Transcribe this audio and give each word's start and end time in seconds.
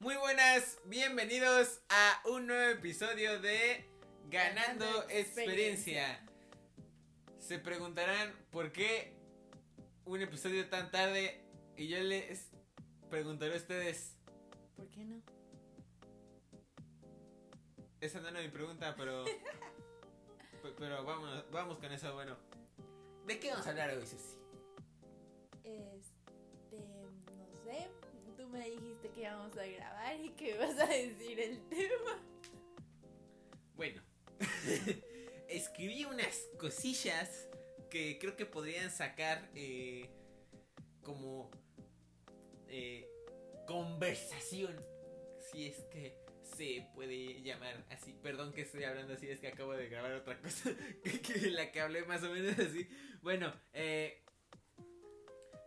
Muy 0.00 0.16
buenas, 0.16 0.78
bienvenidos 0.84 1.80
a 1.88 2.20
un 2.28 2.46
nuevo 2.46 2.70
episodio 2.70 3.40
de 3.40 3.84
Ganando, 4.30 4.84
Ganando 4.84 5.10
experiencia. 5.10 6.12
experiencia. 6.12 6.24
Se 7.38 7.58
preguntarán 7.58 8.32
por 8.50 8.72
qué 8.72 9.12
un 10.04 10.20
episodio 10.20 10.68
tan 10.68 10.90
tarde 10.90 11.42
y 11.76 11.88
yo 11.88 11.98
les 12.00 12.48
preguntaré 13.10 13.54
a 13.54 13.56
ustedes, 13.56 14.14
¿Por 14.76 14.88
qué 14.90 15.04
no? 15.04 15.20
esa 18.00 18.20
no 18.20 18.28
era 18.28 18.40
mi 18.40 18.48
pregunta, 18.48 18.94
pero 18.96 19.24
pe- 20.62 20.72
pero 20.78 21.04
vamos, 21.04 21.44
vamos 21.50 21.78
con 21.78 21.90
eso, 21.92 22.14
bueno. 22.14 22.36
¿De 23.26 23.40
qué 23.40 23.50
vamos 23.50 23.66
a 23.66 23.70
hablar 23.70 23.90
hoy, 23.90 24.06
Susi? 24.06 24.38
Este, 25.64 26.78
no 27.36 27.64
sé. 27.64 27.88
Me 28.52 28.70
dijiste 28.70 29.10
que 29.10 29.20
íbamos 29.22 29.56
a 29.58 29.66
grabar 29.66 30.20
y 30.20 30.30
que 30.30 30.54
ibas 30.54 30.78
a 30.78 30.86
decir 30.86 31.38
el 31.38 31.60
tema. 31.68 32.18
Bueno, 33.76 34.00
escribí 35.48 36.04
unas 36.04 36.48
cosillas 36.58 37.48
que 37.90 38.18
creo 38.18 38.36
que 38.36 38.46
podrían 38.46 38.90
sacar 38.90 39.50
eh, 39.54 40.08
como 41.02 41.50
eh, 42.68 43.06
conversación, 43.66 44.74
si 45.40 45.66
es 45.66 45.76
que 45.92 46.16
se 46.56 46.88
puede 46.94 47.42
llamar 47.42 47.84
así. 47.90 48.14
Perdón 48.22 48.52
que 48.52 48.62
estoy 48.62 48.84
hablando 48.84 49.14
así, 49.14 49.28
es 49.28 49.40
que 49.40 49.48
acabo 49.48 49.74
de 49.74 49.88
grabar 49.88 50.12
otra 50.12 50.38
cosa 50.40 50.70
la 51.50 51.70
que 51.70 51.80
hablé 51.80 52.04
más 52.04 52.22
o 52.22 52.30
menos 52.30 52.58
así. 52.58 52.88
Bueno, 53.22 53.52
eh, 53.72 54.22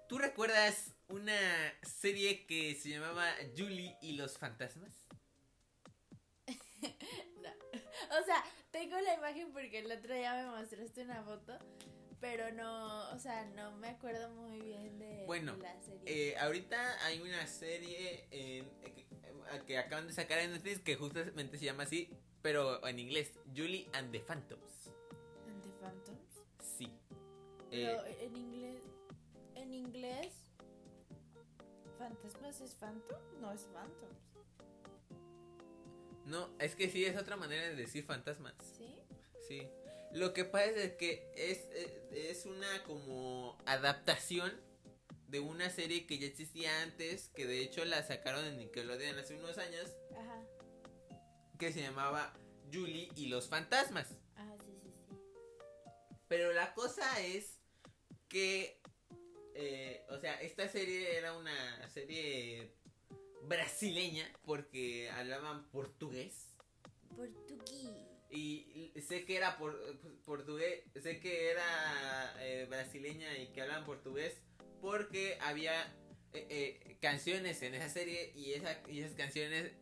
¿tú 0.07 0.17
recuerdas 0.17 0.95
una 1.11 1.37
serie 1.83 2.45
que 2.45 2.75
se 2.75 2.89
llamaba 2.89 3.27
Julie 3.57 3.95
y 4.01 4.13
los 4.13 4.37
fantasmas? 4.37 4.93
No. 7.41 7.49
O 8.19 8.23
sea, 8.25 8.43
tengo 8.71 8.99
la 8.99 9.13
imagen 9.15 9.51
porque 9.53 9.79
el 9.79 9.91
otro 9.91 10.13
día 10.13 10.33
me 10.35 10.57
mostraste 10.59 11.03
una 11.03 11.23
foto. 11.23 11.57
Pero 12.19 12.51
no, 12.51 13.09
o 13.11 13.17
sea, 13.19 13.45
no 13.55 13.71
me 13.77 13.87
acuerdo 13.89 14.29
muy 14.29 14.59
bien 14.61 14.99
de 14.99 15.23
Bueno, 15.25 15.55
la 15.57 15.79
serie. 15.81 16.01
Eh, 16.31 16.37
ahorita 16.37 17.05
hay 17.05 17.19
una 17.19 17.47
serie 17.47 18.27
en- 18.29 18.65
eh, 18.83 19.05
que, 19.59 19.65
que 19.65 19.77
acaban 19.77 20.05
de 20.07 20.13
sacar 20.13 20.37
en 20.39 20.51
Netflix 20.53 20.81
que 20.81 20.95
justamente 20.95 21.57
se 21.57 21.65
llama 21.65 21.83
así, 21.83 22.09
pero 22.43 22.85
en 22.87 22.99
inglés, 22.99 23.31
Julie 23.55 23.89
and 23.93 24.11
the 24.11 24.19
Phantoms. 24.19 24.91
¿And 25.47 25.63
the 25.63 25.69
Phantoms? 25.79 26.43
Sí. 26.77 26.91
Pero 27.71 28.05
Eh, 28.05 28.17
en 28.25 28.35
inglés. 28.37 28.81
En 29.55 29.73
inglés. 29.73 30.33
¿Fantasmas 32.01 32.61
es 32.61 32.71
Phantom? 32.79 33.19
No 33.41 33.51
es 33.51 33.61
Phantoms. 33.65 34.17
no, 36.25 36.49
es 36.57 36.75
que 36.75 36.89
sí, 36.89 37.05
es 37.05 37.15
otra 37.15 37.35
manera 37.37 37.67
de 37.69 37.75
decir 37.75 38.03
fantasmas. 38.05 38.55
¿Sí? 38.75 38.95
Sí. 39.47 39.67
Lo 40.11 40.33
que 40.33 40.43
pasa 40.45 40.71
es 40.71 40.93
que 40.93 41.31
es, 41.35 41.59
eh, 41.73 42.29
es 42.31 42.47
una 42.47 42.83
como 42.85 43.55
adaptación 43.67 44.51
de 45.27 45.39
una 45.41 45.69
serie 45.69 46.07
que 46.07 46.17
ya 46.17 46.25
existía 46.25 46.81
antes, 46.81 47.29
que 47.35 47.45
de 47.45 47.61
hecho 47.61 47.85
la 47.85 48.01
sacaron 48.01 48.45
en 48.45 48.57
Nickelodeon 48.57 49.19
hace 49.19 49.35
unos 49.35 49.59
años, 49.59 49.91
Ajá. 50.17 50.43
que 51.59 51.71
se 51.71 51.81
llamaba 51.81 52.33
Julie 52.73 53.09
y 53.15 53.27
los 53.27 53.47
fantasmas. 53.47 54.07
Ah, 54.37 54.55
sí, 54.65 54.73
sí, 54.81 54.91
sí. 54.91 55.15
Pero 56.27 56.51
la 56.51 56.73
cosa 56.73 57.21
es 57.21 57.59
que, 58.27 58.80
eh, 59.55 60.05
o 60.09 60.17
sea, 60.19 60.39
esta 60.41 60.67
serie 60.67 61.17
era 61.17 61.33
una 61.37 61.89
serie 61.89 62.71
brasileña 63.43 64.29
porque 64.45 65.09
hablaban 65.09 65.67
portugués. 65.69 66.55
Portugués. 67.15 67.89
Y 68.29 68.93
sé 69.05 69.25
que 69.25 69.35
era 69.35 69.57
por, 69.57 69.77
portugués, 70.23 70.83
sé 71.01 71.19
que 71.19 71.49
era 71.49 72.33
eh, 72.39 72.65
brasileña 72.69 73.37
y 73.37 73.47
que 73.47 73.61
hablaban 73.61 73.85
portugués 73.85 74.37
porque 74.79 75.37
había 75.41 75.93
eh, 76.33 76.97
canciones 77.01 77.61
en 77.61 77.75
esa 77.75 77.89
serie 77.89 78.31
y, 78.33 78.53
esa, 78.53 78.81
y 78.87 79.01
esas 79.01 79.15
canciones 79.15 79.73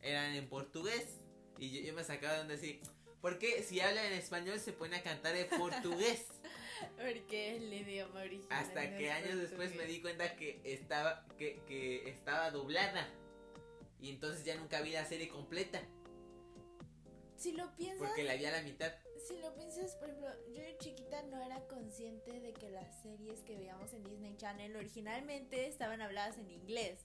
eran 0.00 0.34
en 0.34 0.48
portugués. 0.48 1.20
Y 1.58 1.70
yo, 1.70 1.80
yo 1.80 1.94
me 1.94 2.02
sacaba 2.02 2.34
de 2.34 2.40
onda 2.40 2.54
así, 2.54 2.80
¿por 3.20 3.38
qué 3.38 3.62
si 3.62 3.80
hablan 3.80 4.06
en 4.06 4.14
español 4.14 4.58
se 4.58 4.72
ponen 4.72 4.98
a 4.98 5.02
cantar 5.02 5.36
en 5.36 5.48
portugués? 5.48 6.26
Porque 6.96 7.50
es 7.56 7.62
el 7.62 7.72
idioma 7.72 8.20
original. 8.20 8.58
Hasta 8.64 8.96
que 8.96 9.10
años 9.10 9.38
después 9.40 9.74
me 9.74 9.84
di 9.84 10.00
cuenta 10.00 10.36
que 10.36 10.60
estaba 10.64 11.26
que, 11.38 11.60
que 11.66 12.08
estaba 12.08 12.50
doblada. 12.50 13.08
Y 14.00 14.10
entonces 14.10 14.44
ya 14.44 14.56
nunca 14.56 14.80
vi 14.80 14.90
la 14.92 15.04
serie 15.04 15.28
completa. 15.28 15.80
Si 17.36 17.52
lo 17.52 17.74
piensas, 17.76 18.06
Porque 18.08 18.24
la 18.24 18.34
vi 18.34 18.44
a 18.46 18.52
la 18.52 18.62
mitad. 18.62 18.92
si 19.26 19.38
lo 19.40 19.52
piensas, 19.54 19.96
por 19.96 20.08
ejemplo, 20.10 20.30
yo 20.54 20.62
de 20.62 20.76
chiquita 20.78 21.22
no 21.24 21.40
era 21.44 21.60
consciente 21.66 22.38
de 22.40 22.52
que 22.52 22.70
las 22.70 23.02
series 23.02 23.40
que 23.40 23.56
veíamos 23.56 23.92
en 23.94 24.04
Disney 24.04 24.36
Channel 24.36 24.76
originalmente 24.76 25.66
estaban 25.66 26.00
habladas 26.02 26.38
en 26.38 26.50
inglés. 26.50 27.00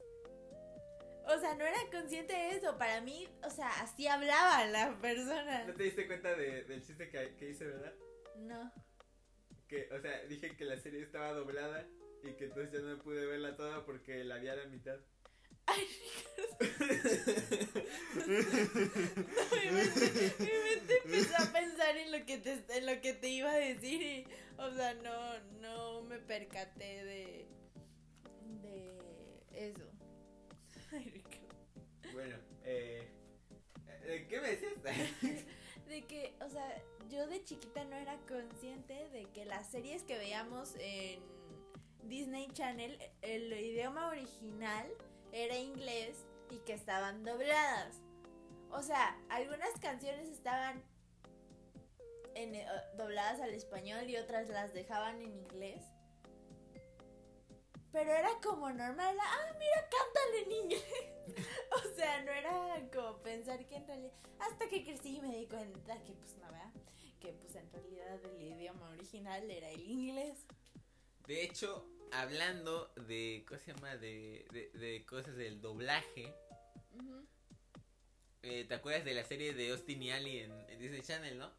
O 1.25 1.39
sea, 1.39 1.55
no 1.55 1.65
era 1.65 1.77
consciente 1.91 2.33
de 2.33 2.51
eso. 2.51 2.77
Para 2.77 3.01
mí, 3.01 3.27
o 3.43 3.49
sea, 3.49 3.67
así 3.81 4.07
hablaba 4.07 4.65
la 4.65 4.97
persona. 5.01 5.65
¿No 5.65 5.73
te 5.73 5.83
diste 5.83 6.07
cuenta 6.07 6.33
de- 6.35 6.63
del 6.63 6.85
chiste 6.85 7.09
que, 7.09 7.35
que 7.35 7.49
hice, 7.49 7.65
verdad? 7.65 7.93
No. 8.37 8.71
Que, 9.67 9.89
o 9.91 9.99
sea, 9.99 10.23
dije 10.25 10.55
que 10.55 10.65
la 10.65 10.77
serie 10.77 11.01
estaba 11.01 11.33
doblada 11.33 11.85
y 12.23 12.33
que 12.33 12.45
entonces 12.45 12.71
ya 12.71 12.79
no 12.79 13.01
pude 13.01 13.25
verla 13.25 13.55
toda 13.55 13.85
porque 13.85 14.23
la 14.23 14.37
vi 14.37 14.47
a 14.47 14.55
la 14.55 14.65
mitad. 14.65 14.97
Ay, 15.65 15.85
mi 19.51 19.71
mente, 19.71 20.33
mi 20.39 20.45
mente 20.45 21.01
empezó 21.03 21.35
a 21.43 21.51
pensar 21.51 21.97
en 21.97 22.11
lo 22.13 22.25
que 22.25 22.37
te 22.37 22.63
en 22.69 22.85
lo 22.85 23.01
que 23.01 23.13
te 23.13 23.27
iba 23.27 23.51
a 23.51 23.57
decir 23.57 24.01
y, 24.01 24.25
o 24.57 24.71
sea, 24.71 24.93
no 24.93 25.39
no 25.59 26.03
me 26.03 26.19
percaté 26.19 27.03
de 27.03 27.47
de 28.61 29.01
eso. 29.53 29.91
Ay, 30.93 31.11
Ricardo. 31.13 32.13
bueno, 32.13 32.37
eh, 32.63 33.09
eh, 34.05 34.25
¿qué 34.29 34.39
me 34.39 34.51
decías? 34.51 34.73
De 35.87 36.05
que, 36.05 36.35
o 36.45 36.49
sea, 36.49 36.81
yo 37.09 37.27
de 37.27 37.43
chiquita 37.43 37.83
no 37.85 37.95
era 37.95 38.17
consciente 38.27 39.09
de 39.09 39.25
que 39.33 39.45
las 39.45 39.67
series 39.71 40.03
que 40.03 40.17
veíamos 40.17 40.75
en 40.79 41.21
Disney 42.03 42.47
Channel, 42.51 42.97
el 43.21 43.53
idioma 43.53 44.09
original 44.09 44.85
era 45.31 45.57
inglés 45.57 46.25
y 46.49 46.57
que 46.59 46.73
estaban 46.73 47.23
dobladas. 47.23 48.01
O 48.71 48.81
sea, 48.81 49.17
algunas 49.29 49.71
canciones 49.79 50.27
estaban 50.29 50.83
en, 52.35 52.55
eh, 52.55 52.67
dobladas 52.97 53.41
al 53.41 53.53
español 53.53 54.09
y 54.09 54.17
otras 54.17 54.49
las 54.49 54.73
dejaban 54.73 55.21
en 55.21 55.33
inglés. 55.33 55.81
Pero 57.97 58.11
era 58.11 58.29
como 58.43 58.69
normal, 58.69 59.17
ah, 59.19 59.55
mira, 59.57 59.89
cántale 59.89 60.55
inglés. 60.61 60.83
o 61.71 61.95
sea, 61.95 62.21
no 62.21 62.31
era 62.31 62.87
como 62.93 63.17
pensar 63.23 63.65
que 63.65 63.75
en 63.75 63.87
realidad... 63.87 64.11
Hasta 64.37 64.67
que 64.67 64.83
crecí 64.83 65.17
y 65.17 65.19
me 65.19 65.35
di 65.35 65.47
cuenta 65.47 65.99
que 66.03 66.13
pues 66.13 66.37
no, 66.37 66.45
¿verdad? 66.45 66.71
Que 67.19 67.33
pues 67.33 67.55
en 67.55 67.71
realidad 67.71 68.23
el 68.23 68.43
idioma 68.43 68.87
original 68.91 69.49
era 69.49 69.71
el 69.71 69.81
inglés. 69.81 70.45
De 71.25 71.41
hecho, 71.41 71.89
hablando 72.11 72.93
de, 73.07 73.43
¿cómo 73.47 73.59
se 73.61 73.73
llama? 73.73 73.97
De, 73.97 74.45
de, 74.51 74.69
de 74.77 75.03
cosas 75.03 75.35
del 75.35 75.59
doblaje. 75.59 76.31
Eh, 78.43 78.65
¿Te 78.65 78.75
acuerdas 78.75 79.05
de 79.05 79.15
la 79.15 79.23
serie 79.23 79.55
de 79.55 79.71
Austin 79.71 80.03
y 80.03 80.11
Ali 80.11 80.41
en, 80.41 80.51
en 80.69 80.79
Disney 80.79 81.01
Channel, 81.01 81.39
no? 81.39 81.51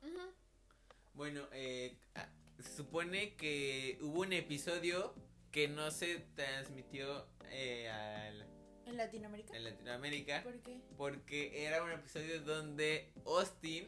Bueno, 1.14 1.48
eh, 1.50 1.96
ah, 2.14 2.28
se 2.60 2.76
supone 2.76 3.34
que 3.34 3.98
hubo 4.02 4.20
un 4.20 4.32
episodio 4.32 5.16
que 5.52 5.68
no 5.68 5.90
se 5.90 6.18
transmitió 6.34 7.26
eh, 7.50 7.88
al- 7.88 8.46
¿En 8.86 8.96
Latinoamérica? 8.96 9.56
en 9.56 9.64
Latinoamérica 9.64 10.42
¿Por 10.42 10.60
qué? 10.60 10.80
porque 10.96 11.64
era 11.66 11.82
un 11.82 11.90
episodio 11.90 12.40
donde 12.42 13.10
Austin 13.26 13.86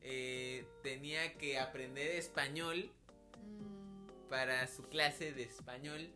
eh, 0.00 0.64
tenía 0.82 1.34
que 1.38 1.58
aprender 1.58 2.10
español 2.16 2.90
Mm, 3.44 4.28
para 4.28 4.66
su 4.68 4.82
clase 4.88 5.32
de 5.32 5.42
español 5.42 6.08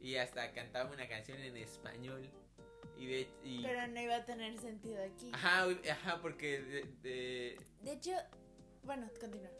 y 0.00 0.16
hasta 0.16 0.52
cantaba 0.52 0.90
una 0.90 1.06
canción 1.08 1.38
en 1.38 1.56
español 1.56 2.28
y 2.98 3.06
de 3.06 3.28
y- 3.44 3.62
pero 3.62 3.86
no 3.86 4.00
iba 4.00 4.16
a 4.16 4.24
tener 4.24 4.58
sentido 4.58 5.02
aquí. 5.02 5.30
ajá 5.32 5.66
ajá 5.92 6.20
porque 6.22 6.60
de, 6.60 6.82
de- 7.02 7.56
De 7.82 7.92
hecho, 7.92 8.10
bueno, 8.82 9.08
continúa. 9.20 9.50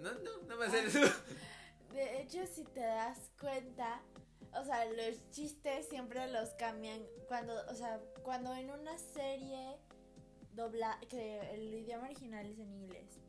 no 0.00 0.12
no 0.12 0.42
no 0.46 0.58
va 0.58 0.66
a 0.66 0.70
ser 0.70 0.84
Ah. 0.84 0.88
eso 0.88 1.00
De 1.94 2.20
hecho, 2.20 2.44
si 2.46 2.64
te 2.64 2.80
das 2.80 3.30
cuenta, 3.40 4.02
o 4.52 4.64
sea, 4.64 4.84
los 4.86 5.30
chistes 5.30 5.86
siempre 5.88 6.26
los 6.32 6.50
cambian 6.50 7.00
cuando, 7.28 7.54
o 7.70 7.74
sea, 7.74 8.00
cuando 8.24 8.52
en 8.54 8.70
una 8.70 8.98
serie 8.98 9.76
dobla 10.52 10.98
que 11.08 11.38
el 11.54 11.72
idioma 11.72 12.06
original 12.06 12.46
es 12.46 12.58
en 12.58 12.72
inglés 12.72 13.20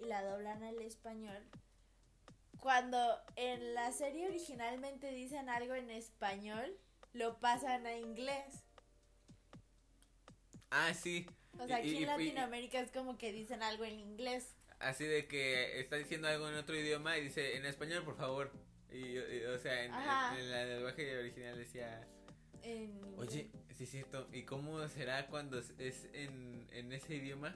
y 0.00 0.04
la 0.06 0.22
doblan 0.24 0.62
al 0.62 0.80
español, 0.82 1.42
cuando 2.60 2.98
en 3.34 3.74
la 3.74 3.90
serie 3.92 4.28
originalmente 4.28 5.10
dicen 5.10 5.48
algo 5.48 5.74
en 5.74 5.90
español, 5.90 6.78
lo 7.12 7.40
pasan 7.40 7.86
a 7.86 7.96
inglés. 7.96 8.62
Ah, 10.70 10.94
sí. 10.94 11.26
O 11.58 11.66
sea, 11.66 11.78
aquí 11.78 11.88
y- 11.90 11.96
en 11.96 12.02
y- 12.02 12.06
Latinoamérica 12.06 12.78
es 12.80 12.92
como 12.92 13.18
que 13.18 13.32
dicen 13.32 13.62
algo 13.64 13.84
en 13.84 13.98
inglés. 13.98 14.54
Así 14.78 15.04
de 15.04 15.26
que 15.26 15.80
está 15.80 15.96
diciendo 15.96 16.28
algo 16.28 16.48
en 16.48 16.54
otro 16.56 16.76
idioma 16.76 17.16
y 17.18 17.22
dice 17.22 17.56
en 17.56 17.64
español, 17.66 18.04
por 18.04 18.16
favor. 18.16 18.50
Y, 18.90 19.16
y- 19.18 19.44
o 19.46 19.58
sea, 19.58 19.84
en, 19.84 19.92
en- 20.34 20.40
en 20.40 20.50
la 20.50 20.64
lenguaje 20.66 21.18
original 21.18 21.56
decía, 21.58 22.06
En 22.62 23.00
oye, 23.16 23.50
sí 23.74 23.84
es 23.84 23.90
cierto, 23.90 24.28
¿y 24.32 24.42
cómo 24.44 24.86
será 24.88 25.26
cuando 25.28 25.58
es- 25.58 25.72
es 25.78 26.08
en, 26.12 26.66
en 26.72 26.92
ese 26.92 27.14
idioma? 27.14 27.54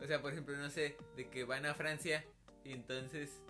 O 0.00 0.06
sea, 0.06 0.20
por 0.20 0.32
ejemplo, 0.32 0.56
no 0.56 0.68
sé, 0.70 0.96
de 1.16 1.28
que 1.30 1.44
van 1.44 1.64
a 1.66 1.74
Francia 1.74 2.24
y 2.64 2.72
entonces 2.72 3.40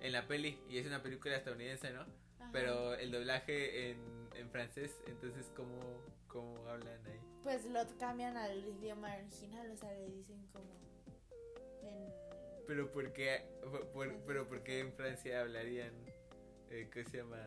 en 0.00 0.12
la 0.12 0.26
peli, 0.26 0.58
y 0.68 0.78
es 0.78 0.86
una 0.86 1.02
película 1.02 1.36
estadounidense, 1.36 1.90
¿no? 1.92 2.00
Ajá. 2.38 2.50
Pero 2.52 2.94
el 2.94 3.10
doblaje 3.12 3.90
en, 3.90 3.98
en 4.34 4.50
francés, 4.50 5.00
entonces, 5.06 5.50
¿cómo, 5.54 5.78
¿cómo 6.26 6.66
hablan 6.68 7.04
ahí? 7.06 7.20
Pues 7.42 7.64
lo 7.66 7.80
cambian 7.98 8.36
al 8.36 8.64
idioma 8.64 9.14
original, 9.16 9.70
o 9.70 9.76
sea, 9.76 9.92
le 9.92 10.08
dicen 10.10 10.46
como. 10.52 10.68
Pero 12.70 12.92
¿por 12.92 13.12
qué, 13.12 13.42
por- 13.92 14.16
pero 14.24 14.46
¿por 14.48 14.62
qué 14.62 14.78
en 14.78 14.92
Francia 14.92 15.40
hablarían, 15.40 15.92
eh, 16.70 16.88
¿qué 16.92 17.02
se 17.04 17.16
llama? 17.16 17.42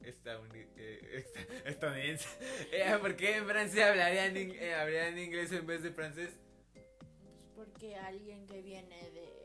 Estadouni- 0.00 0.70
eh, 0.78 1.22
esta- 1.22 1.68
estadounidense. 1.68 2.26
Eh, 2.72 2.96
¿Por 2.98 3.14
qué 3.14 3.36
en 3.36 3.44
Francia 3.46 3.90
hablarían, 3.90 4.34
in- 4.38 4.54
eh, 4.58 4.72
hablarían 4.74 5.18
inglés 5.18 5.52
en 5.52 5.66
vez 5.66 5.82
de 5.82 5.90
francés? 5.90 6.30
Pues 6.72 7.44
porque 7.54 7.94
alguien 7.96 8.46
que 8.46 8.62
viene 8.62 9.10
de. 9.10 9.44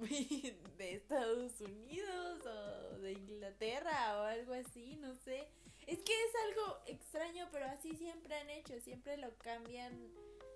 de 0.76 0.92
Estados 0.94 1.60
Unidos 1.60 2.44
o 2.46 2.98
de 2.98 3.12
Inglaterra 3.12 4.18
o 4.18 4.22
algo 4.24 4.52
así, 4.54 4.96
no 4.96 5.14
sé. 5.14 5.46
Es 5.86 6.00
que 6.00 6.12
es 6.12 6.34
algo 6.48 6.80
extraño, 6.88 7.48
pero 7.52 7.66
así 7.66 7.94
siempre 7.94 8.34
han 8.34 8.50
hecho, 8.50 8.80
siempre 8.80 9.16
lo 9.16 9.32
cambian. 9.38 10.12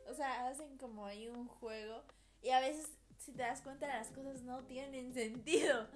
O 0.08 0.14
sea, 0.14 0.48
hacen 0.48 0.76
como 0.78 1.06
ahí 1.06 1.28
un 1.28 1.46
juego 1.46 2.02
y 2.42 2.50
a 2.50 2.60
veces, 2.60 2.90
si 3.18 3.32
te 3.32 3.42
das 3.42 3.62
cuenta, 3.62 3.86
las 3.86 4.08
cosas 4.10 4.42
no 4.42 4.64
tienen 4.64 5.12
sentido. 5.14 5.86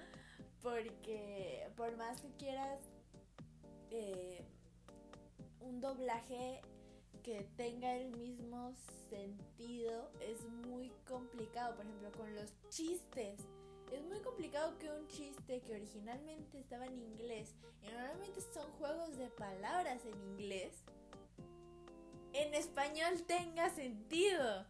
Porque 0.62 1.68
por 1.76 1.96
más 1.96 2.20
que 2.20 2.30
quieras 2.36 2.78
eh, 3.90 4.44
un 5.60 5.80
doblaje 5.80 6.60
que 7.24 7.42
tenga 7.56 7.94
el 7.96 8.16
mismo 8.16 8.74
sentido 9.08 10.10
es 10.20 10.44
muy 10.66 10.92
complicado. 11.06 11.74
Por 11.76 11.86
ejemplo, 11.86 12.12
con 12.12 12.34
los 12.34 12.52
chistes. 12.68 13.40
Es 13.92 14.02
muy 14.04 14.20
complicado 14.20 14.78
que 14.78 14.88
un 14.88 15.06
chiste 15.08 15.60
que 15.60 15.74
originalmente 15.74 16.58
estaba 16.58 16.86
en 16.86 16.98
inglés 16.98 17.54
y 17.82 17.90
normalmente 17.90 18.40
son 18.40 18.70
juegos 18.78 19.18
de 19.18 19.28
palabras 19.28 20.00
en 20.06 20.18
inglés, 20.30 20.72
en 22.32 22.54
español 22.54 23.22
tenga 23.26 23.68
sentido. 23.68 24.64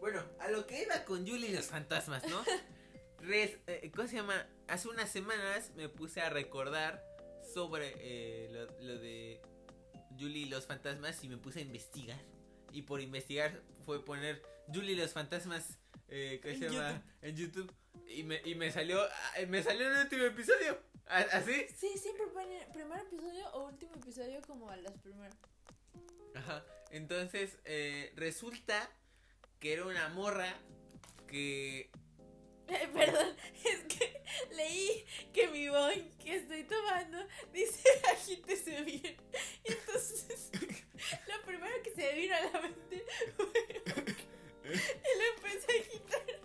Bueno, 0.00 0.22
a 0.40 0.48
lo 0.50 0.66
que 0.66 0.82
iba 0.82 1.04
con 1.04 1.26
Julie 1.26 1.48
y 1.50 1.52
los 1.52 1.66
fantasmas, 1.66 2.22
¿no? 2.28 2.42
Res- 3.20 3.58
eh, 3.66 3.90
¿Cómo 3.94 4.06
se 4.08 4.16
llama? 4.16 4.46
Hace 4.68 4.88
unas 4.88 5.10
semanas 5.10 5.72
me 5.74 5.88
puse 5.88 6.20
a 6.20 6.30
recordar 6.30 7.04
sobre 7.52 7.94
eh, 7.98 8.48
lo, 8.50 8.64
lo 8.80 8.98
de 8.98 9.40
Julie 10.18 10.42
y 10.42 10.44
los 10.46 10.66
fantasmas 10.66 11.22
y 11.24 11.28
me 11.28 11.36
puse 11.36 11.58
a 11.60 11.62
investigar. 11.62 12.18
Y 12.72 12.82
por 12.82 13.00
investigar 13.00 13.60
fue 13.84 14.04
poner 14.04 14.42
Julie 14.72 14.92
y 14.92 14.96
los 14.96 15.12
fantasmas, 15.12 15.78
eh, 16.08 16.38
¿cómo 16.42 16.54
En 16.54 16.60
se 16.60 16.68
llama? 16.70 16.90
YouTube. 16.92 17.04
En 17.22 17.36
YouTube. 17.36 17.74
Y 18.08 18.22
me, 18.22 18.40
y 18.44 18.54
me 18.54 18.70
salió, 18.70 19.02
ah, 19.02 19.32
me 19.48 19.62
salió 19.62 19.88
el 19.88 19.96
último 20.04 20.24
episodio. 20.24 20.78
¿A- 21.06 21.18
¿Así? 21.32 21.66
Sí, 21.76 21.96
siempre 21.98 22.26
ponen 22.28 22.70
primer 22.72 23.00
episodio 23.00 23.48
o 23.52 23.66
último 23.66 23.94
episodio 23.96 24.40
como 24.46 24.70
a 24.70 24.76
los 24.76 24.92
primeros. 24.98 25.36
Ajá. 26.34 26.64
Entonces, 26.90 27.58
eh, 27.64 28.12
resulta 28.16 28.90
que 29.60 29.72
era 29.72 29.84
una 29.86 30.08
morra 30.10 30.54
que 31.26 31.90
Eh, 32.68 32.88
Perdón, 32.92 33.34
es 33.64 33.80
que 33.84 34.22
leí 34.52 35.04
que 35.32 35.48
mi 35.48 35.68
boy 35.68 36.10
que 36.22 36.36
estoy 36.36 36.64
tomando 36.64 37.18
dice 37.52 37.88
agítese 38.12 38.82
bien. 38.82 39.16
Y 39.64 39.72
entonces, 39.72 40.50
lo 41.28 41.42
primero 41.46 41.82
que 41.82 41.90
se 41.90 42.02
me 42.02 42.14
vino 42.14 42.34
a 42.36 42.40
la 42.40 42.60
mente 42.60 43.04
fue. 43.36 43.82
Y 44.64 45.18
lo 45.18 45.24
empecé 45.36 45.72
a 45.72 45.80
agitar. 45.80 46.40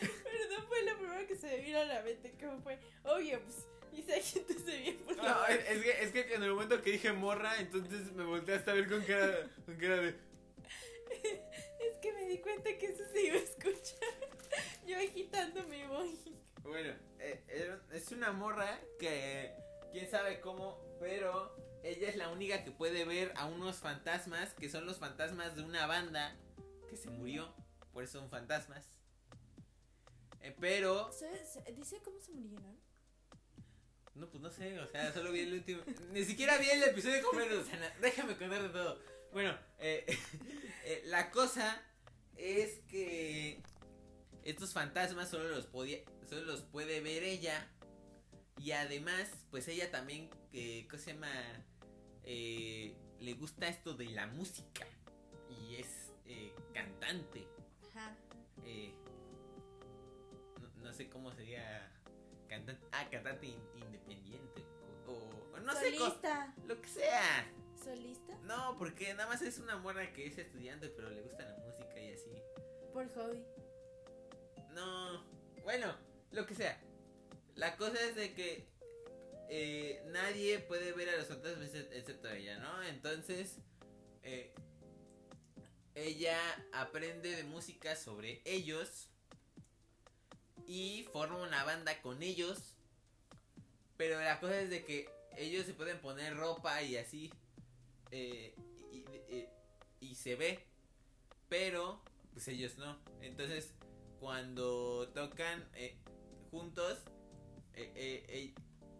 Pero 0.00 0.48
no 0.50 0.66
fue 0.66 0.82
lo 0.82 0.98
primero 0.98 1.26
que 1.26 1.36
se 1.36 1.46
me 1.46 1.56
vino 1.58 1.78
a 1.80 1.84
la 1.84 2.02
mente. 2.02 2.34
Como 2.38 2.60
fue, 2.60 2.78
obvio, 3.04 3.40
pues 3.42 3.66
dice 3.90 4.14
agítese 4.16 4.76
bien, 4.78 4.96
por 4.98 5.16
No, 5.16 5.22
favor. 5.24 5.50
es, 5.50 5.70
es 5.70 5.82
que, 5.82 6.02
es 6.02 6.10
que 6.12 6.34
en 6.34 6.42
el 6.42 6.50
momento 6.50 6.82
que 6.82 6.92
dije 6.92 7.12
morra, 7.12 7.58
entonces 7.58 8.12
me 8.12 8.24
volteé 8.24 8.56
hasta 8.56 8.72
a 8.72 8.74
ver 8.74 8.88
con 8.88 9.02
cara, 9.02 9.48
con 9.64 9.76
cara 9.76 9.96
de... 9.96 10.14
Que 12.02 12.12
me 12.12 12.26
di 12.26 12.38
cuenta 12.38 12.68
que 12.78 12.86
eso 12.86 13.04
se 13.12 13.22
iba 13.22 13.36
a 13.36 13.38
escuchar. 13.38 14.30
Yo 14.86 14.98
agitando 14.98 15.62
mi 15.68 15.84
boy. 15.86 16.18
Bueno, 16.62 16.94
eh, 17.20 17.44
era- 17.48 17.80
es 17.92 18.10
una 18.12 18.32
morra 18.32 18.80
que 18.98 19.54
quién 19.92 20.10
sabe 20.10 20.40
cómo, 20.40 20.80
pero 21.00 21.56
ella 21.84 22.08
es 22.08 22.16
la 22.16 22.28
única 22.28 22.64
que 22.64 22.72
puede 22.72 23.04
ver 23.04 23.32
a 23.36 23.46
unos 23.46 23.76
fantasmas, 23.76 24.52
que 24.54 24.68
son 24.68 24.84
los 24.86 24.98
fantasmas 24.98 25.54
de 25.56 25.62
una 25.62 25.86
banda 25.86 26.36
que 26.90 26.96
se 26.96 27.08
murió, 27.10 27.54
por 27.92 28.02
eso 28.04 28.18
son 28.20 28.28
fantasmas. 28.30 28.84
Eh, 30.40 30.54
pero, 30.60 31.10
¿Se- 31.12 31.44
se- 31.46 31.72
¿Dice 31.72 32.00
cómo 32.04 32.18
se 32.20 32.32
murieron? 32.32 32.80
no, 34.14 34.28
pues 34.28 34.42
no 34.42 34.50
sé, 34.50 34.78
o 34.78 34.86
sea, 34.86 35.10
solo 35.12 35.32
vi 35.32 35.40
el 35.40 35.54
último, 35.54 35.82
ni 36.10 36.22
siquiera 36.24 36.58
vi 36.58 36.68
el 36.68 36.82
episodio 36.82 37.22
completo, 37.22 37.60
o 37.60 37.64
sea, 37.64 37.96
déjame 38.00 38.36
contar 38.36 38.62
de 38.62 38.68
todo. 38.68 38.98
Bueno, 39.32 39.56
eh, 39.78 40.04
eh, 40.84 41.02
la 41.06 41.30
cosa 41.30 41.80
es 42.42 42.80
que 42.88 43.62
estos 44.44 44.72
fantasmas 44.72 45.30
solo 45.30 45.48
los 45.48 45.66
podía, 45.66 45.98
solo 46.28 46.42
los 46.42 46.62
puede 46.62 47.00
ver 47.00 47.22
ella 47.22 47.68
y 48.58 48.72
además, 48.72 49.30
pues 49.50 49.68
ella 49.68 49.90
también, 49.90 50.28
eh, 50.52 50.86
¿cómo 50.90 51.02
se 51.02 51.14
llama? 51.14 51.30
Eh, 52.24 52.96
le 53.20 53.34
gusta 53.34 53.68
esto 53.68 53.94
de 53.94 54.06
la 54.06 54.26
música 54.26 54.86
y 55.48 55.76
es 55.76 56.12
eh, 56.26 56.52
cantante. 56.74 57.46
Ajá. 57.90 58.16
eh, 58.64 58.92
no, 60.60 60.68
no 60.82 60.92
sé 60.92 61.08
cómo 61.08 61.32
sería 61.32 61.90
cantante, 62.48 62.84
ah, 62.92 63.08
cantante 63.10 63.46
in- 63.46 63.62
independiente 63.76 64.64
o, 65.06 65.12
o 65.54 65.60
no 65.60 65.72
sé, 65.74 65.96
Solista. 65.96 66.54
lo 66.66 66.80
que 66.80 66.88
sea. 66.88 67.52
¿Solista? 67.82 68.36
No, 68.44 68.76
porque 68.78 69.12
nada 69.14 69.28
más 69.28 69.42
es 69.42 69.58
una 69.58 69.76
morra 69.76 70.12
que 70.12 70.26
es 70.26 70.38
estudiante, 70.38 70.88
pero 70.88 71.10
le 71.10 71.22
gusta 71.22 71.44
la 71.44 71.56
música. 71.56 71.71
Por 72.92 73.08
hobby. 73.14 73.42
No, 74.74 75.24
bueno, 75.62 75.94
lo 76.30 76.46
que 76.46 76.54
sea. 76.54 76.80
La 77.54 77.76
cosa 77.76 78.00
es 78.02 78.14
de 78.16 78.34
que 78.34 78.66
eh, 79.48 80.02
nadie 80.08 80.58
puede 80.60 80.92
ver 80.92 81.10
a 81.10 81.16
los 81.16 81.26
fantasmas 81.26 81.72
exce- 81.72 81.88
excepto 81.92 82.28
ella, 82.30 82.58
¿no? 82.58 82.82
Entonces, 82.84 83.58
eh, 84.22 84.52
ella 85.94 86.38
aprende 86.72 87.30
de 87.36 87.44
música 87.44 87.96
sobre 87.96 88.40
ellos 88.44 89.08
y 90.66 91.06
forma 91.12 91.42
una 91.42 91.64
banda 91.64 92.00
con 92.00 92.22
ellos. 92.22 92.76
Pero 93.98 94.18
la 94.20 94.40
cosa 94.40 94.58
es 94.60 94.70
de 94.70 94.84
que 94.84 95.08
ellos 95.36 95.66
se 95.66 95.74
pueden 95.74 95.98
poner 96.00 96.36
ropa 96.36 96.82
y 96.82 96.96
así. 96.96 97.30
eh, 98.10 98.54
y- 98.90 99.46
y 100.00 100.14
se 100.16 100.34
ve. 100.36 100.66
Pero, 101.48 102.02
pues 102.32 102.48
ellos 102.48 102.76
no. 102.78 102.98
Entonces, 103.20 103.72
cuando 104.20 105.08
tocan 105.14 105.68
eh, 105.74 105.96
juntos, 106.50 106.98
eh, 107.74 108.24
eh, 108.28 108.54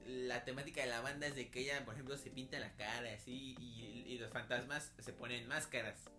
la 0.07 0.45
temática 0.45 0.81
de 0.83 0.89
la 0.89 1.01
banda 1.01 1.27
es 1.27 1.35
de 1.37 1.51
que 1.51 1.61
ella, 1.61 1.85
por 1.85 1.95
ejemplo, 1.95 2.17
se 2.17 2.31
pinta 2.31 2.59
la 2.59 2.75
cara 2.77 3.13
así 3.15 3.55
y, 3.59 4.05
y 4.07 4.19
los 4.19 4.31
fantasmas 4.33 4.93
se 4.99 5.13
ponen 5.13 5.47
máscaras 5.47 6.11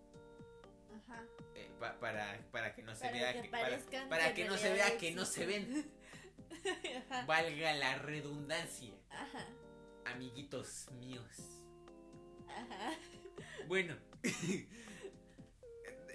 Ajá. 1.06 1.22
eh, 1.54 1.70
pa- 1.78 1.98
para, 2.00 2.40
para 2.50 2.74
que 2.74 2.82
no 2.82 2.94
se 2.94 3.02
Para 3.02 3.12
vea 3.12 3.32
que 3.34 3.42
que, 3.42 3.48
para, 3.48 3.78
para 4.08 4.34
que 4.34 4.44
no 4.46 4.56
se 4.56 4.72
vea 4.72 4.96
que 4.98 5.12
no 5.12 5.24
se 5.24 5.46
ven. 5.46 5.90
Ajá. 7.10 7.26
Valga 7.26 7.74
la 7.74 7.96
redundancia, 7.98 8.94
Ajá. 9.10 9.46
amiguitos 10.06 10.90
míos. 10.92 11.60
Ajá. 12.48 12.94
Bueno, 13.66 13.96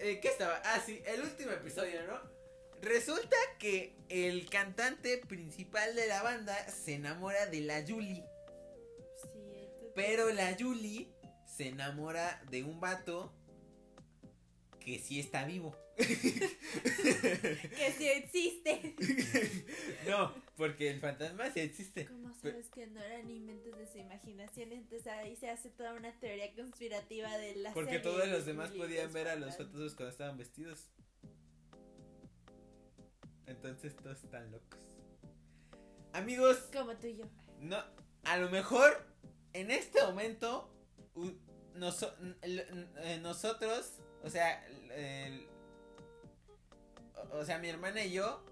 eh, 0.01 0.20
¿qué 0.22 0.29
estaba? 0.29 0.62
Ah, 0.65 0.82
sí, 0.86 1.01
el 1.06 1.22
último 1.22 1.51
episodio, 1.51 2.03
¿no? 2.08 2.20
Resulta 2.82 3.36
que 3.58 3.96
el 4.08 4.50
cantante 4.50 5.18
principal 5.18 5.96
de 5.96 6.08
la 6.08 6.24
banda 6.24 6.56
se 6.70 6.96
enamora 6.96 7.46
de 7.48 7.62
la 7.62 7.84
Julie. 7.86 8.24
Sí, 9.22 9.89
Pero 9.96 10.29
la 10.32 10.56
Julie 10.58 11.10
se 11.46 11.68
enamora 11.68 12.41
de 12.50 12.63
un 12.63 12.79
vato 12.79 13.34
que 14.79 15.00
sí 15.00 15.20
está 15.20 15.44
vivo. 15.44 15.75
que 17.77 17.91
sí 17.98 18.08
existe. 18.08 18.96
no, 20.08 20.34
porque 20.56 20.89
el 20.89 21.00
fantasma 21.00 21.51
sí 21.51 21.60
existe. 21.60 22.06
¿Cómo 22.06 22.34
sabes 22.36 22.70
que 22.70 22.88
no 22.88 23.01
eran 23.01 23.29
inventos 23.29 23.77
de 23.77 23.86
su 23.86 23.98
imaginación? 23.98 24.72
Entonces 24.72 25.08
ahí 25.08 25.36
se 25.36 25.50
hace 25.50 25.70
toda 25.70 25.94
una 25.94 26.18
teoría 26.20 26.53
conspirativa 26.56 27.38
de 27.38 27.56
la 27.58 27.74
Porque 27.74 27.91
serie 27.98 28.03
todos 28.03 28.27
los 28.29 28.46
demás 28.46 28.72
podían 28.72 29.12
ver 29.13 29.27
a 29.27 29.36
los 29.36 29.58
fantasmas. 29.58 29.94
cuando 29.96 30.10
estaban 30.12 30.38
vestidos. 30.38 30.89
Entonces 33.46 33.96
todos 33.98 34.24
están 34.24 34.51
locos. 34.51 34.79
Amigos, 36.13 36.58
Como 36.74 36.96
tú 36.98 37.08
y 37.08 37.18
yo. 37.18 37.25
no, 37.60 37.77
a 38.24 38.38
lo 38.38 38.50
mejor 38.50 39.06
en 39.53 39.72
este 39.72 40.01
momento 40.03 40.70
noso- 41.75 42.15
eh, 42.44 43.20
nosotros, 43.22 43.94
o 44.24 44.29
sea, 44.29 44.65
el- 44.96 45.48
o- 47.31 47.45
sea, 47.45 47.57
mi 47.59 47.69
hermana 47.69 48.03
y 48.03 48.11
yo, 48.13 48.43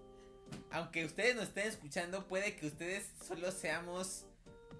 aunque 0.70 1.04
ustedes 1.04 1.34
nos 1.36 1.44
estén 1.48 1.66
escuchando, 1.68 2.26
puede 2.26 2.56
que 2.56 2.66
ustedes 2.66 3.10
solo 3.26 3.50
seamos 3.52 4.24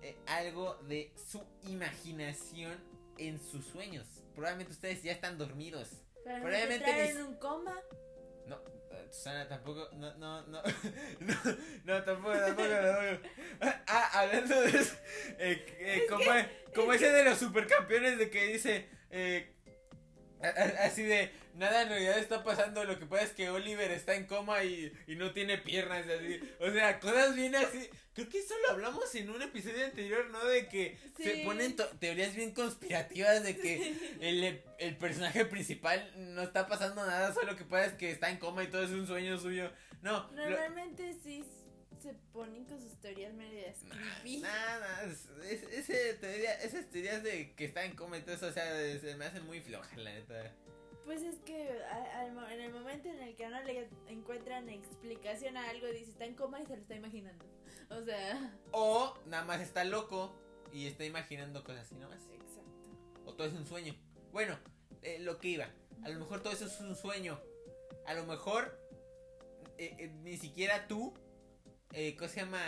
eh, 0.02 0.16
algo 0.26 0.75
de 0.88 1.12
su 1.30 1.45
imaginación 1.68 2.76
en 3.18 3.40
sus 3.40 3.64
sueños. 3.66 4.07
Probablemente 4.35 4.73
ustedes 4.73 5.02
ya 5.02 5.12
están 5.12 5.37
dormidos. 5.38 5.88
Pero 6.25 6.37
Probablemente 6.42 6.87
no 6.92 6.99
en 7.21 7.23
un 7.26 7.35
coma. 7.37 7.75
No, 8.47 8.57
eh, 8.92 9.09
Susana, 9.11 9.49
tampoco, 9.49 9.88
no, 9.95 10.14
no, 10.16 10.47
no, 10.47 10.62
no, 11.21 11.35
no, 11.85 12.04
tampoco, 12.04 12.35
tampoco, 12.38 12.68
tampoco. 12.68 13.28
Ah, 13.87 14.11
hablando 14.21 14.61
de 14.62 14.68
eso, 14.71 14.95
eh, 15.38 15.66
eh, 15.80 16.07
como, 16.09 16.25
como 16.75 16.92
ese 16.92 17.11
de 17.11 17.25
los 17.25 17.38
supercampeones 17.38 18.18
de 18.18 18.30
que 18.30 18.47
dice, 18.47 18.88
eh, 19.11 19.52
así 20.80 21.02
de, 21.02 21.30
nada 21.59 21.83
en 21.83 21.88
realidad 21.91 22.19
está 22.19 22.43
pasando, 22.45 22.85
lo 22.85 22.99
que 22.99 23.07
pasa 23.07 23.25
es 23.25 23.31
que 23.33 23.50
Oliver 23.50 23.91
está 23.91 24.15
en 24.15 24.27
coma 24.27 24.65
y, 24.65 24.93
y 25.07 25.17
no 25.17 25.33
tiene 25.33 25.59
piernas, 25.59 26.07
así, 26.07 26.41
o 26.61 26.71
sea, 26.71 26.99
cosas 27.00 27.35
bien 27.35 27.55
así, 27.57 27.91
creo 28.15 28.29
que 28.29 28.38
eso 28.38 28.55
lo 28.67 28.71
hablamos 28.73 29.15
en 29.15 29.29
un 29.31 29.43
episodio 29.43 29.85
anterior, 29.85 30.31
¿no? 30.31 30.45
De 30.47 30.69
que 30.69 30.97
se 31.17 31.43
ponen 31.45 31.77
teorías 31.99 32.35
bien 32.35 32.53
conspirativas 32.55 33.43
de 33.43 33.57
que 33.57 33.95
el, 34.21 34.62
el 34.79 34.97
personaje 34.97 35.45
principal 35.45 36.11
no 36.35 36.43
está 36.43 36.67
pasando 36.67 37.05
nada, 37.05 37.35
solo 37.35 37.57
que 37.57 37.65
pasa 37.65 37.87
es 37.87 37.93
que 37.95 38.11
está 38.11 38.31
en 38.31 38.38
coma 38.38 38.65
y 38.65 38.69
todo 38.69 38.83
es 38.85 38.91
un 38.91 39.07
sueño 39.07 39.38
suyo. 39.38 39.71
No, 40.00 40.31
lo- 40.33 40.49
Normalmente 40.50 41.15
sí 41.23 41.45
se 42.00 42.15
ponen 42.33 42.65
con 42.67 42.81
sus 42.81 43.00
teorías 43.00 43.35
medias 43.35 43.79
creepy. 43.91 44.37
nada, 44.37 45.03
es- 45.05 45.27
es- 45.50 45.73
ese 45.73 46.15
teoría, 46.15 46.55
esas 46.62 46.88
teorías 46.88 47.25
de 47.25 47.53
que 47.57 47.65
está 47.65 47.85
en 47.85 47.97
coma 47.97 48.17
y 48.19 48.23
todo 48.23 48.37
eso, 48.37 48.47
o 48.47 48.53
sea, 48.53 48.65
se 49.00 49.17
me 49.17 49.25
hacen 49.25 49.45
muy 49.45 49.61
flojas, 49.61 49.97
la 49.99 50.12
neta. 50.12 50.55
Pues 51.09 51.23
es 51.23 51.38
que 51.41 51.71
al 52.17 52.33
mo- 52.35 52.47
en 52.49 52.61
el 52.61 52.71
momento 52.71 53.09
en 53.09 53.19
el 53.23 53.35
que 53.35 53.49
no 53.49 53.62
le 53.62 53.88
encuentran 54.09 54.69
explicación 54.69 55.57
a 55.57 55.71
algo, 55.71 55.87
dice 55.87 56.11
está 56.11 56.27
en 56.27 56.35
coma 56.35 56.61
y 56.61 56.67
se 56.67 56.77
lo 56.77 56.83
está 56.83 56.95
imaginando. 56.97 57.47
O 57.88 58.03
sea, 58.05 58.55
O 58.73 59.15
nada 59.25 59.43
más 59.47 59.62
está 59.62 59.85
loco 59.85 60.35
y 60.71 60.87
está 60.87 61.07
imaginando 61.07 61.65
cosas 61.65 61.87
así 61.87 61.95
nomás. 61.95 62.21
exacto. 62.31 62.91
O 63.25 63.33
todo 63.33 63.47
es 63.47 63.55
un 63.55 63.65
sueño. 63.67 63.95
Bueno, 64.33 64.59
eh, 65.00 65.19
lo 65.21 65.38
que 65.38 65.49
iba. 65.49 65.71
A 66.05 66.11
lo 66.11 66.19
mejor 66.19 66.43
todo 66.43 66.53
eso 66.53 66.67
es 66.67 66.79
un 66.79 66.95
sueño. 66.95 67.41
A 68.05 68.12
lo 68.12 68.27
mejor 68.27 68.79
eh, 69.79 69.97
eh, 69.99 70.09
ni 70.25 70.37
siquiera 70.37 70.88
tú, 70.88 71.15
¿cómo 72.19 72.29
se 72.29 72.41
llama? 72.41 72.61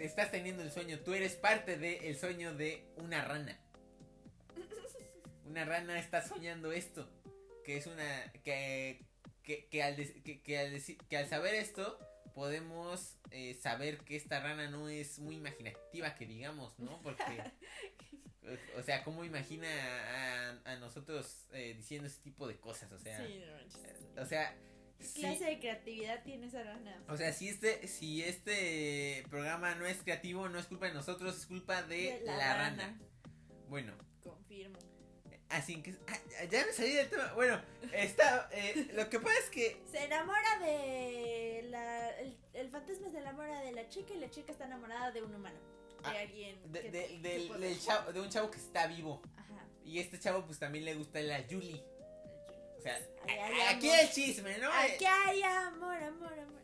Estás 0.00 0.32
teniendo 0.32 0.64
el 0.64 0.72
sueño. 0.72 0.98
Tú 1.04 1.14
eres 1.14 1.36
parte 1.36 1.78
del 1.78 2.18
sueño 2.18 2.52
de 2.54 2.84
una 2.96 3.24
rana. 3.24 3.60
Una 5.52 5.66
rana 5.66 5.98
está 5.98 6.26
soñando 6.26 6.72
esto. 6.72 7.06
Que 7.62 7.76
es 7.76 7.86
una... 7.86 8.32
Que, 8.42 9.04
que, 9.42 9.66
que 9.68 9.82
al, 9.82 9.96
que, 9.96 10.40
que 10.42 10.58
al 10.58 10.72
deci- 10.72 10.96
que 11.08 11.16
al 11.18 11.28
saber 11.28 11.54
esto, 11.54 11.98
podemos 12.34 13.18
eh, 13.30 13.52
saber 13.52 13.98
que 13.98 14.16
esta 14.16 14.40
rana 14.40 14.70
no 14.70 14.88
es 14.88 15.18
muy 15.18 15.36
imaginativa, 15.36 16.14
que 16.14 16.26
digamos, 16.26 16.78
¿no? 16.78 17.00
Porque... 17.02 17.22
O- 18.44 18.80
O 18.80 18.82
sea, 18.82 19.04
¿cómo 19.04 19.24
imagina 19.24 19.68
a, 19.68 20.72
a 20.72 20.76
nosotros 20.78 21.46
eh, 21.52 21.74
diciendo 21.76 22.08
ese 22.08 22.20
tipo 22.22 22.48
de 22.48 22.58
cosas? 22.58 22.90
O 22.90 22.98
sea, 22.98 23.24
sí, 23.24 23.38
no 23.38 23.56
eh, 23.78 24.20
o 24.20 24.26
sea, 24.26 24.58
¿Qué 24.98 25.04
sí- 25.04 25.20
clase 25.20 25.44
de 25.44 25.58
creatividad 25.60 26.24
tiene 26.24 26.46
esa 26.48 26.64
rana? 26.64 27.04
o 27.08 27.16
sea, 27.16 27.32
si 27.32 27.48
este, 27.48 27.86
si 27.86 28.24
este 28.24 29.24
programa 29.30 29.76
no 29.76 29.86
es 29.86 29.98
creativo, 30.02 30.48
no 30.48 30.58
es 30.58 30.66
culpa 30.66 30.86
de 30.86 30.92
nosotros, 30.94 31.36
es 31.38 31.46
culpa 31.46 31.84
de, 31.84 32.18
De 32.18 32.22
la, 32.24 32.54
rana. 32.56 32.98
Bueno, 33.68 33.94
Confirmo. 34.24 34.76
Así 35.52 35.82
que 35.82 35.94
ah, 36.08 36.44
ya 36.50 36.66
me 36.66 36.72
salí 36.72 36.92
del 36.94 37.08
tema. 37.08 37.32
Bueno, 37.34 37.60
está, 37.92 38.48
eh, 38.52 38.88
lo 38.94 39.08
que 39.08 39.20
pasa 39.20 39.38
es 39.38 39.50
que 39.50 39.82
Se 39.90 40.04
enamora 40.04 40.58
de 40.58 41.66
la. 41.70 42.10
El, 42.18 42.36
el 42.54 42.68
fantasma 42.70 43.08
se 43.10 43.18
enamora 43.18 43.60
de 43.62 43.72
la 43.72 43.88
chica 43.88 44.12
y 44.14 44.18
la 44.18 44.30
chica 44.30 44.52
está 44.52 44.64
enamorada 44.66 45.10
de 45.12 45.22
un 45.22 45.34
humano. 45.34 45.58
De 46.02 46.08
Ah, 46.08 46.20
alguien. 46.20 46.58
de, 46.72 46.80
que- 46.80 46.90
de- 46.90 47.06
que 47.06 47.18
del- 47.58 47.80
chavo- 47.80 48.12
de 48.12 48.20
un 48.20 48.28
chavo 48.28 48.50
que 48.50 48.58
está 48.58 48.88
vivo 48.88 49.22
Ajá. 49.36 49.64
y 49.84 50.00
este 50.00 50.18
chavo 50.18 50.44
pues 50.44 50.58
también 50.58 50.84
le 50.84 50.94
gusta 50.96 51.20
la 51.20 51.44
Julie. 51.48 51.80
O 52.76 52.80
sea, 52.82 52.96
a- 52.96 53.70
aquí 53.70 53.88
amor. 53.88 54.00
el 54.02 54.10
chisme, 54.10 54.58
¿no? 54.58 54.68
Aquí 54.72 55.04
hay 55.04 55.42
amor, 55.44 56.02
amor, 56.02 56.32
amor. 56.32 56.62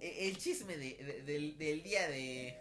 Eh, 0.00 0.28
el 0.28 0.38
chisme 0.38 0.76
de, 0.76 0.94
de- 0.94 1.22
del, 1.24 1.58
del 1.58 1.82
día 1.82 2.06
de, 2.08 2.56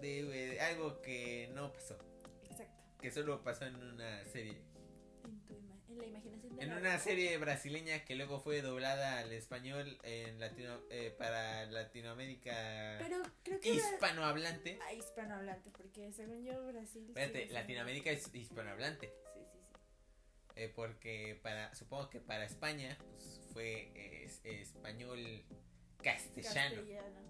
de, 0.00 0.58
algo 0.62 1.02
que 1.02 1.50
no 1.52 1.70
pasó, 1.74 1.98
Exacto. 2.50 2.72
que 2.98 3.10
solo 3.10 3.42
pasó 3.44 3.66
en 3.66 3.74
una 3.76 4.24
serie, 4.28 4.56
la 5.98 6.06
imaginación 6.06 6.56
de 6.56 6.62
en 6.64 6.70
la 6.70 6.76
una 6.78 6.98
serie 6.98 7.36
brasileña 7.38 8.04
que 8.04 8.14
luego 8.14 8.40
fue 8.40 8.62
doblada 8.62 9.18
al 9.18 9.32
español 9.32 9.98
en 10.02 10.38
latino, 10.40 10.80
eh, 10.90 11.14
para 11.18 11.66
Latinoamérica 11.66 12.96
Pero 12.98 13.22
creo 13.42 13.60
que. 13.60 13.76
era- 13.76 13.90
hispanohablante. 13.92 14.78
Ah, 14.82 14.92
hispanohablante, 14.92 15.70
porque 15.70 16.12
según 16.12 16.44
yo, 16.44 16.64
Brasil. 16.66 17.04
Espérate, 17.08 17.38
siendo- 17.38 17.54
Latinoamérica 17.54 18.10
es 18.10 18.34
hispanohablante, 18.34 19.06
Sí, 19.08 19.12
sí, 19.34 19.40
sí. 19.52 20.52
eh, 20.56 20.72
porque 20.74 21.38
para, 21.42 21.74
supongo 21.74 22.08
que 22.10 22.20
para 22.20 22.44
España 22.44 22.96
pues, 23.12 23.40
fue 23.52 23.92
eh, 23.94 24.24
es- 24.24 24.40
español 24.44 25.44
castellano. 26.02 26.76
Castellano. 26.76 27.28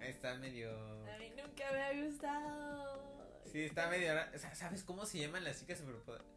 Ay, 0.00 0.10
Está 0.10 0.34
medio... 0.36 0.70
a 1.08 1.18
mí- 1.18 1.30
nunca 1.30 1.72
me 1.72 1.82
ha 1.82 2.04
gustado. 2.04 3.18
Sí, 3.50 3.62
está 3.62 3.88
medio 3.88 4.12
¿Sabes 4.54 4.84
cómo 4.84 5.06
se 5.06 5.18
llaman 5.18 5.42
las 5.42 5.58
chicas 5.58 5.78
superpoderosas 5.78 6.30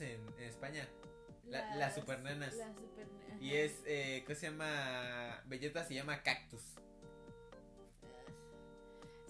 en, 0.00 0.20
en 0.38 0.44
España? 0.44 0.88
la- 1.44 1.76
las 1.76 1.94
supernanas. 1.94 2.54
Las 2.56 2.74
supernanas. 2.76 3.40
Y 3.42 3.54
es, 3.54 3.82
eh, 3.86 4.22
¿cómo 4.26 4.34
se 4.38 4.46
llama? 4.50 5.42
Bellota 5.46 5.84
se 5.84 5.94
llama 5.94 6.22
Cactus. 6.22 6.74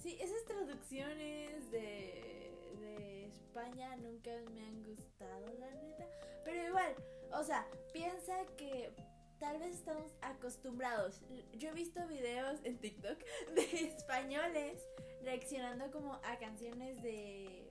Sí, 0.03 0.17
esas 0.21 0.45
traducciones 0.45 1.71
de, 1.71 2.53
de 2.81 3.27
España 3.27 3.97
nunca 3.97 4.31
me 4.55 4.65
han 4.67 4.83
gustado, 4.85 5.47
la 5.59 5.71
neta. 5.71 6.07
Pero 6.45 6.69
igual, 6.69 6.95
o 7.33 7.43
sea, 7.43 7.67
piensa 7.93 8.35
que 8.57 8.93
tal 9.41 9.59
vez 9.59 9.75
estamos 9.75 10.15
acostumbrados. 10.23 11.21
Yo 11.55 11.71
he 11.71 11.73
visto 11.73 12.07
videos 12.07 12.61
en 12.65 12.79
TikTok 12.79 13.19
de 13.55 13.63
españoles 13.89 14.81
reaccionando 15.25 15.91
como 15.91 16.15
a 16.23 16.39
canciones 16.39 17.03
de, 17.03 17.66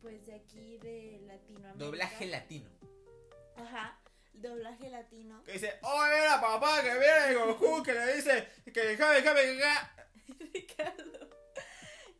pues 0.00 0.26
de 0.26 0.34
aquí, 0.34 0.78
de 0.78 1.20
Latinoamérica. 1.26 1.84
Doblaje 1.84 2.26
latino. 2.26 2.70
Ajá, 3.56 4.00
doblaje 4.32 4.90
latino. 4.90 5.42
Que 5.44 5.52
dice, 5.52 5.78
oh, 5.82 6.04
mira 6.04 6.40
papá, 6.40 6.82
que 6.82 6.98
viene 6.98 7.34
Goku, 7.34 7.82
que 7.82 7.92
le 7.92 8.16
dice, 8.16 8.48
que 8.72 8.80
déjame, 8.80 9.20
déjame. 9.20 9.42
Ricardo. 10.54 11.30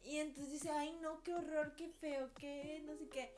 Y 0.05 0.19
entonces 0.19 0.53
dice, 0.53 0.71
ay 0.71 0.99
no, 1.01 1.23
qué 1.23 1.35
horror, 1.35 1.75
qué 1.77 1.89
feo, 1.89 2.33
qué 2.35 2.83
no 2.85 2.97
sé 2.97 3.09
qué. 3.09 3.33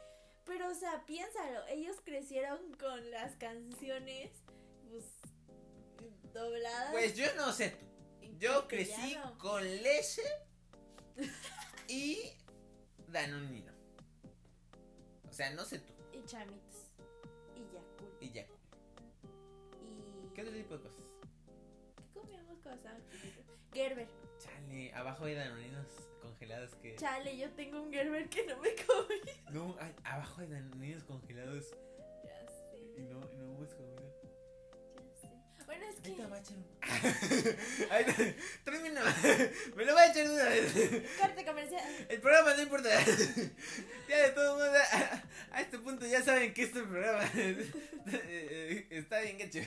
Pero, 0.45 0.71
o 0.71 0.75
sea, 0.75 1.05
piénsalo, 1.07 1.67
ellos 1.69 1.97
crecieron 2.05 2.73
con 2.75 3.11
las 3.11 3.37
canciones, 3.37 4.31
pues, 4.89 5.05
dobladas. 6.33 6.91
Pues 6.91 7.15
yo 7.15 7.33
no 7.37 7.53
sé 7.53 7.71
tú. 7.71 7.87
Yo 8.39 8.67
crecí 8.67 9.17
con 9.39 9.63
leche 9.63 10.23
y 11.87 12.19
Danonino. 13.07 13.72
O 15.33 15.35
sea, 15.35 15.51
no 15.55 15.65
sé 15.65 15.79
tú. 15.79 15.95
Y 16.13 16.23
chamitos. 16.27 16.93
Y 17.57 17.61
Yakul. 17.73 18.09
Y 18.21 18.31
ya. 18.33 18.43
Y... 19.83 20.29
¿Qué 20.35 20.43
otro 20.43 20.53
tipo 20.53 20.77
de 20.77 20.83
cosas? 20.83 21.03
¿Qué 21.97 22.21
comíamos 22.21 22.59
cosas? 22.59 23.01
Gerber. 23.73 24.09
Chale, 24.39 24.93
abajo 24.93 25.25
hay 25.25 25.35
danoninos 25.35 25.87
congelados 26.21 26.75
que... 26.75 26.97
Chale, 26.97 27.39
yo 27.39 27.51
tengo 27.53 27.81
un 27.81 27.91
Gerber 27.91 28.29
que 28.29 28.45
no 28.47 28.59
me 28.59 28.75
comí. 28.75 29.21
No, 29.51 29.75
hay- 29.81 29.95
abajo 30.05 30.43
hay 30.43 30.49
danoninos 30.49 31.03
congelados 31.05 31.75
Bueno, 35.73 35.87
es 35.89 36.01
que... 36.01 36.27
Va 36.27 36.37
a 36.37 36.41
echar. 36.41 36.57
Ahí 37.91 38.05
está, 38.07 38.25
tráeme 38.65 38.91
una- 38.91 39.17
Me 39.75 39.85
lo 39.87 39.93
voy 39.95 40.03
a 40.03 40.11
echar 40.11 40.29
de 40.29 40.35
una 40.35 40.45
vez. 40.45 40.73
Corte 41.19 41.45
comercial. 41.47 42.07
El 42.11 42.21
programa 42.21 42.55
no 42.55 42.63
importa. 42.63 42.89
Ya 44.09 44.17
de 44.23 44.29
todo 44.33 44.55
modo. 44.57 44.71
a 45.51 45.61
este 45.63 45.79
punto 45.79 46.07
ya 46.07 46.23
saben 46.23 46.53
que 46.53 46.65
este 46.65 46.83
programa 46.83 47.25
está 48.91 49.21
bien 49.21 49.41
hecho. 49.41 49.61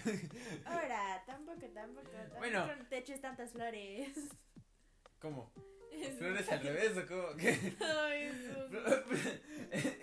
Ahora, 0.65 1.23
tampoco, 1.25 1.65
tampoco, 1.73 2.07
tampoco 2.09 2.37
Bueno. 2.37 2.69
te 2.89 2.97
eches 2.99 3.21
tantas 3.21 3.51
flores. 3.51 4.09
¿Cómo? 5.19 5.51
¿Flores 6.17 6.49
al 6.51 6.61
revés 6.61 6.91
o 6.97 7.07
cómo? 7.07 7.35
¿Qué? 7.37 7.73
Ay. 7.81 8.31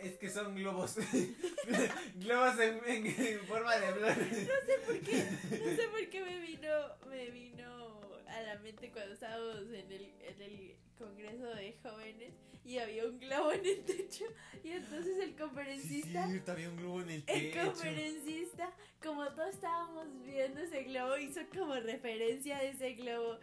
Es 0.03 0.13
que 0.19 0.29
son 0.29 0.55
globos. 0.55 0.97
globos 2.17 2.59
en, 2.61 2.81
en- 2.87 3.07
en 3.07 3.41
forma 3.47 3.77
de 3.77 3.93
flor. 3.93 4.17
No 4.19 4.25
sé 4.67 4.79
por 4.87 5.01
qué, 5.01 5.25
no 5.51 5.77
sé 5.77 5.89
por 5.89 6.09
qué 6.11 6.21
me 6.21 6.39
vino, 6.41 6.69
me 7.09 7.31
vino 7.31 7.92
a 8.33 8.43
la 8.43 8.59
mente 8.61 8.91
cuando 8.91 9.15
estábamos 9.15 9.57
en 9.73 9.93
el, 9.93 10.15
en 10.21 10.43
el 10.43 10.77
congreso 10.99 11.47
de 11.55 11.77
jóvenes 11.83 12.33
y 12.65 12.79
había 12.79 13.05
un 13.07 13.19
globo 13.19 13.53
en 13.53 13.67
el 13.67 13.85
techo 13.85 14.25
y 14.63 14.71
entonces 14.71 15.19
el 15.19 15.35
conferencista, 15.37 16.29
Sí, 16.29 16.41
había 16.47 16.69
un 16.69 16.77
globo 16.77 17.01
en 17.03 17.11
el 17.11 17.15
el 17.17 17.25
techo. 17.51 17.65
conferencista, 17.67 18.73
como 19.03 19.27
todos 19.35 19.55
estábamos 19.55 20.07
viendo 20.25 20.61
ese 20.61 20.85
globo, 20.85 21.17
hizo 21.19 21.41
como 21.53 21.75
referencia 21.75 22.59
a 22.59 22.63
ese 22.63 22.93
globo, 22.95 23.39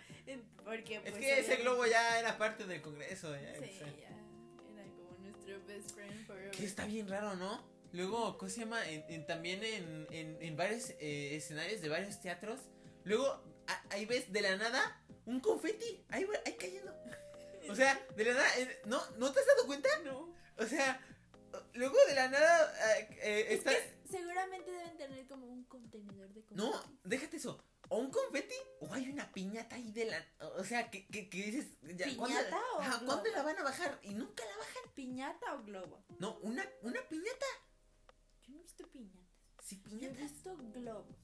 porque 0.63 0.95
Es 0.95 1.01
pues, 1.01 1.15
que 1.15 1.39
ese 1.39 1.55
globo 1.57 1.85
ya 1.85 2.19
era 2.19 2.37
parte 2.37 2.65
del 2.65 2.81
congreso. 2.81 3.33
Ya, 3.35 3.55
Sí, 3.55 3.69
o 3.75 3.77
sea. 3.79 3.87
ya, 3.87 4.07
era 4.07 4.83
como 4.95 5.17
nuestro 5.21 5.65
best 5.67 5.91
friend 5.91 6.25
forever. 6.25 6.51
Que 6.51 6.63
está 6.65 6.85
bien 6.85 7.07
raro, 7.09 7.35
¿no? 7.35 7.67
Luego, 7.91 8.37
¿cómo 8.37 8.49
se 8.49 8.61
llama? 8.61 8.87
En, 8.89 9.03
en- 9.09 9.25
también 9.25 9.63
en, 9.63 10.07
en, 10.11 10.37
en 10.41 10.55
varios 10.55 10.91
eh, 10.99 11.35
escenarios 11.35 11.81
de 11.81 11.89
varios 11.89 12.21
teatros. 12.21 12.59
Luego, 13.03 13.43
ahí 13.89 14.05
ves 14.05 14.31
de 14.31 14.41
la 14.41 14.55
nada 14.57 15.01
un 15.25 15.39
confeti. 15.39 16.05
Ahí, 16.09 16.25
ahí 16.45 16.53
cayendo. 16.57 16.93
O 17.69 17.75
sea, 17.75 17.99
de 18.15 18.25
la 18.25 18.33
nada. 18.33 18.57
eh, 18.59 18.81
¿no, 18.85 18.99
¿No 19.17 19.31
te 19.31 19.39
has 19.39 19.45
dado 19.47 19.67
cuenta? 19.67 19.89
No. 20.03 20.33
O 20.57 20.65
sea, 20.65 20.99
luego 21.73 21.95
de 22.07 22.15
la 22.15 22.27
nada 22.29 22.73
eh, 22.97 23.07
eh, 23.21 23.45
Es 23.49 23.59
está. 23.59 23.71
que 23.71 23.99
seguramente 24.09 24.71
deben 24.71 24.97
tener 24.97 25.27
como 25.27 25.45
un 25.47 25.63
contenedor 25.65 26.29
de 26.33 26.43
No, 26.51 26.71
confeti. 26.71 26.99
déjate 27.03 27.37
eso. 27.37 27.63
O 27.91 27.97
un 27.97 28.11
confeti 28.11 28.55
o 28.81 28.93
hay 28.93 29.09
una 29.09 29.31
piñata 29.31 29.75
ahí 29.75 29.91
de 29.91 30.05
la. 30.05 30.25
O 30.57 30.63
sea, 30.63 30.89
que, 30.91 31.07
que, 31.07 31.29
que 31.29 31.37
dices. 31.43 31.67
Ya, 31.95 32.05
¿cuándo, 32.17 32.37
¿Piñata 32.37 32.57
o 32.75 32.79
ajá, 32.81 32.91
¿Cuándo 33.05 33.23
globo? 33.23 33.37
la 33.37 33.43
van 33.43 33.57
a 33.57 33.63
bajar? 33.63 33.99
Y 34.03 34.13
nunca 34.13 34.43
la 34.45 34.57
bajan. 34.57 34.83
¿Piñata 34.95 35.53
o 35.55 35.63
globo? 35.63 36.03
No, 36.19 36.37
una, 36.39 36.67
una 36.81 37.01
piñata. 37.07 37.45
Yo 38.43 38.53
no 38.53 38.59
he 38.59 38.63
visto 38.63 38.87
piñatas. 38.89 39.19
Sí, 39.63 39.81
Yo 39.99 40.07
he 40.07 40.11
visto 40.11 40.55
globos. 40.73 41.15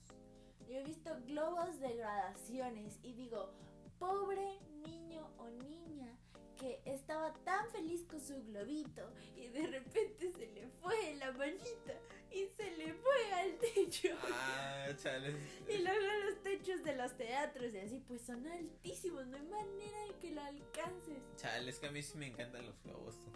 Yo 0.67 0.79
he 0.79 0.83
visto 0.83 1.11
globos 1.25 1.79
de 1.79 1.95
gradaciones 1.95 2.99
y 3.03 3.13
digo, 3.13 3.53
pobre 3.99 4.59
niño 4.83 5.29
o 5.37 5.49
niña 5.49 6.17
que 6.59 6.81
estaba 6.85 7.33
tan 7.43 7.69
feliz 7.71 8.03
con 8.05 8.21
su 8.21 8.41
globito 8.45 9.11
y 9.35 9.47
de 9.49 9.67
repente 9.67 10.31
se 10.31 10.47
le 10.47 10.67
fue 10.81 11.15
la 11.15 11.31
manita 11.33 11.93
y 12.31 12.47
se 12.55 12.77
le 12.77 12.93
fue 12.93 13.33
al 13.33 13.57
techo. 13.57 14.15
Ah. 14.31 14.87
Y 15.69 15.77
luego 15.79 16.05
los 16.25 16.41
techos 16.43 16.83
de 16.83 16.95
los 16.95 17.15
teatros 17.17 17.73
y 17.73 17.77
así 17.77 17.99
pues 18.07 18.21
son 18.21 18.45
altísimos, 18.47 19.25
no 19.27 19.37
hay 19.37 19.43
manera 19.43 20.05
de 20.07 20.19
que 20.19 20.31
lo 20.31 20.41
alcances. 20.41 21.17
Chale, 21.35 21.69
es 21.69 21.79
que 21.79 21.87
a 21.87 21.91
mí 21.91 22.01
sí 22.01 22.17
me 22.17 22.27
encantan 22.27 22.65
los 22.65 22.81
globos. 22.83 23.15
tú. 23.19 23.27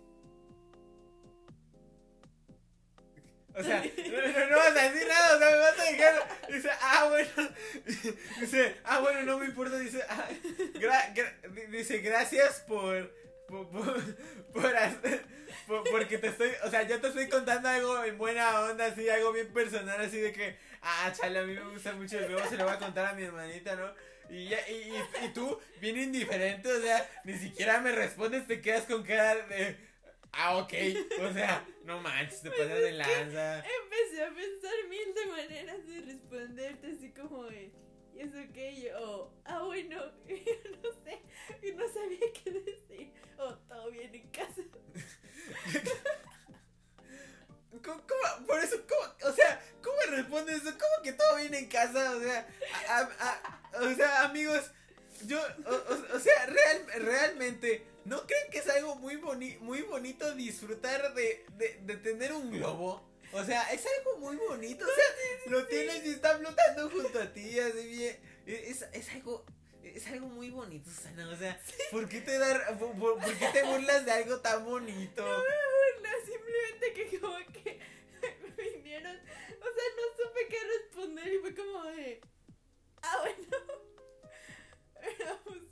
O 3.60 3.64
sea, 3.64 3.84
no, 3.84 4.48
no, 4.50 4.58
vas 4.58 4.76
a 4.78 4.90
decir 4.90 5.08
nada, 5.08 5.36
o 5.36 5.40
sea, 5.40 5.50
me 5.50 5.58
vas 5.58 5.80
a 5.80 5.84
dejar. 5.84 6.28
Dice, 6.50 6.70
ah, 6.82 7.08
bueno. 7.10 7.50
Dice, 8.40 8.76
ah, 8.86 9.00
bueno, 9.00 9.24
no 9.24 9.38
me 9.38 9.46
importa. 9.48 9.78
Dice, 9.78 10.02
ah, 10.08 10.28
gra- 10.76 11.14
gra- 11.14 11.42
di- 11.52 11.78
dice, 11.78 11.98
gracias 12.00 12.62
por. 12.68 13.14
Por, 13.48 13.68
por, 14.54 14.76
hacer- 14.78 15.26
por- 15.68 15.84
porque 15.90 16.20
te 16.20 16.28
estoy, 16.28 16.52
o 16.64 16.70
sea, 16.70 16.84
yo 16.84 17.02
te 17.02 17.08
estoy 17.08 17.28
contando 17.30 17.68
algo 17.68 18.04
en 18.04 18.16
buena 18.18 18.62
onda, 18.62 18.86
así, 18.86 19.10
algo 19.10 19.32
bien 19.34 19.52
personal, 19.52 20.00
así 20.00 20.20
de 20.20 20.32
que, 20.32 20.56
ah, 20.84 21.12
chale, 21.20 21.40
a 21.40 21.44
mí 21.44 21.54
me 21.56 21.70
gusta 21.72 21.94
mucho 21.94 22.20
el 22.20 22.28
globo, 22.28 22.48
se 22.48 22.58
lo 22.58 22.66
voy 22.66 22.74
a 22.76 22.78
contar 22.78 23.08
a 23.08 23.14
mi 23.14 23.24
hermanita, 23.24 23.76
¿no? 23.76 23.92
Y, 24.30 24.50
ya, 24.50 24.60
y, 24.70 24.74
y, 24.74 25.26
y 25.26 25.30
tú, 25.34 25.60
bien 25.82 25.98
indiferente, 25.98 26.72
o 26.72 26.80
sea, 26.80 27.10
ni 27.24 27.36
siquiera 27.40 27.80
me 27.82 27.92
respondes, 27.92 28.46
te 28.46 28.62
quedas 28.62 28.84
con 28.84 29.02
cara 29.04 29.36
de. 29.48 29.76
Ah, 30.32 30.58
ok. 30.58 30.74
O 31.22 31.34
sea, 31.34 31.66
no 31.84 32.00
manches, 32.02 32.42
te 32.42 32.50
pasas 32.52 32.68
de 32.70 32.92
lanza. 32.92 33.58
Empecé 33.66 34.24
a 34.24 34.30
pensar 34.34 34.74
mil 34.90 35.14
de 35.14 35.26
maneras 35.26 35.88
de 35.88 36.02
responderte 36.02 36.88
así 36.96 37.12
como 37.12 37.46
de, 37.46 37.72
¿y 38.16 38.20
eso 38.22 38.38
qué? 38.54 38.82
Yo, 38.82 38.92
oh, 39.02 39.34
ah 39.46 39.64
bueno, 39.64 39.98
no 40.28 40.92
sé, 41.04 41.22
y 41.62 41.72
no 41.74 41.88
sabía 41.92 42.32
qué 42.44 42.52
decir. 42.52 43.14
Oh, 43.38 43.54
todo 43.68 43.90
bien 43.92 44.14
en 44.14 44.28
casa. 44.30 44.62
¿Cómo, 47.84 48.02
cómo- 48.08 48.46
por 48.48 48.60
eso, 48.60 48.78
¿cómo? 48.88 49.30
O 49.32 49.34
sea, 49.34 49.62
¿cómo 49.82 49.98
respondes 50.10 50.58
eso? 50.64 50.72
¿Cómo 50.72 51.04
que 51.04 51.14
todo 51.14 51.36
viene 51.38 51.60
en 51.60 51.68
casa? 51.70 52.12
O 52.16 52.20
sea, 52.20 52.48
a- 52.90 53.00
a- 53.20 53.42
a- 53.78 53.82
o 53.82 53.96
sea, 53.96 54.24
amigos, 54.26 54.72
yo, 55.26 55.40
o, 55.40 55.72
o- 55.74 56.16
o 56.16 56.20
sea, 56.20 56.46
real, 56.48 56.86
realmente, 57.02 57.86
¿no 58.06 58.26
creen 58.26 58.50
que 58.52 58.60
es 58.60 58.70
algo 58.70 58.96
muy, 58.96 59.16
boni 59.18 59.58
muy 59.58 59.82
bonito 59.84 60.34
disfrutar 60.36 61.14
de, 61.14 61.46
de, 61.58 61.80
de 61.84 61.98
tener 61.98 62.34
un 62.34 62.52
globo? 62.52 63.08
O 63.32 63.44
sea, 63.44 63.72
es 63.74 63.86
algo 64.00 64.18
muy 64.18 64.38
bonito, 64.38 64.86
o 64.86 64.90
sea, 64.90 65.52
lo 65.52 65.66
tienes 65.68 66.04
y 66.06 66.10
está 66.10 66.38
flotando 66.38 66.90
junto 66.90 67.22
a 67.22 67.32
ti, 67.32 67.60
así 67.60 67.88
bien, 67.88 68.20
es, 68.46 68.82
es 68.94 69.10
algo... 69.14 69.46
Es 69.82 70.06
algo 70.08 70.28
muy 70.28 70.50
bonito, 70.52 70.88
Susana. 70.92 71.28
O 71.32 71.36
sea, 71.36 71.60
¿por 71.90 72.08
qué 72.08 72.22
te 72.22 72.38
dar, 72.38 72.78
por, 72.78 72.92
por- 73.00 73.18
por 73.20 73.34
qué 73.38 73.48
te 73.54 73.64
burlas 73.64 74.06
de 74.06 74.12
algo 74.12 74.40
tan 74.40 74.64
bonito? 74.64 75.24
burla, 75.24 76.12
simplemente 76.26 76.94
que 76.94 77.20
como 77.20 77.38
que 77.54 77.80
me 78.22 78.64
vinieron, 78.72 79.16
o 79.18 79.64
sea, 79.64 79.84
no 79.96 80.24
supe 80.24 80.48
qué 80.48 80.58
responder 80.64 81.34
y 81.34 81.38
fue 81.40 81.56
como 81.56 81.84
de, 81.86 82.22
ah 83.02 83.18
bueno, 83.22 83.58
pero 85.02 85.40
pues 85.46 85.64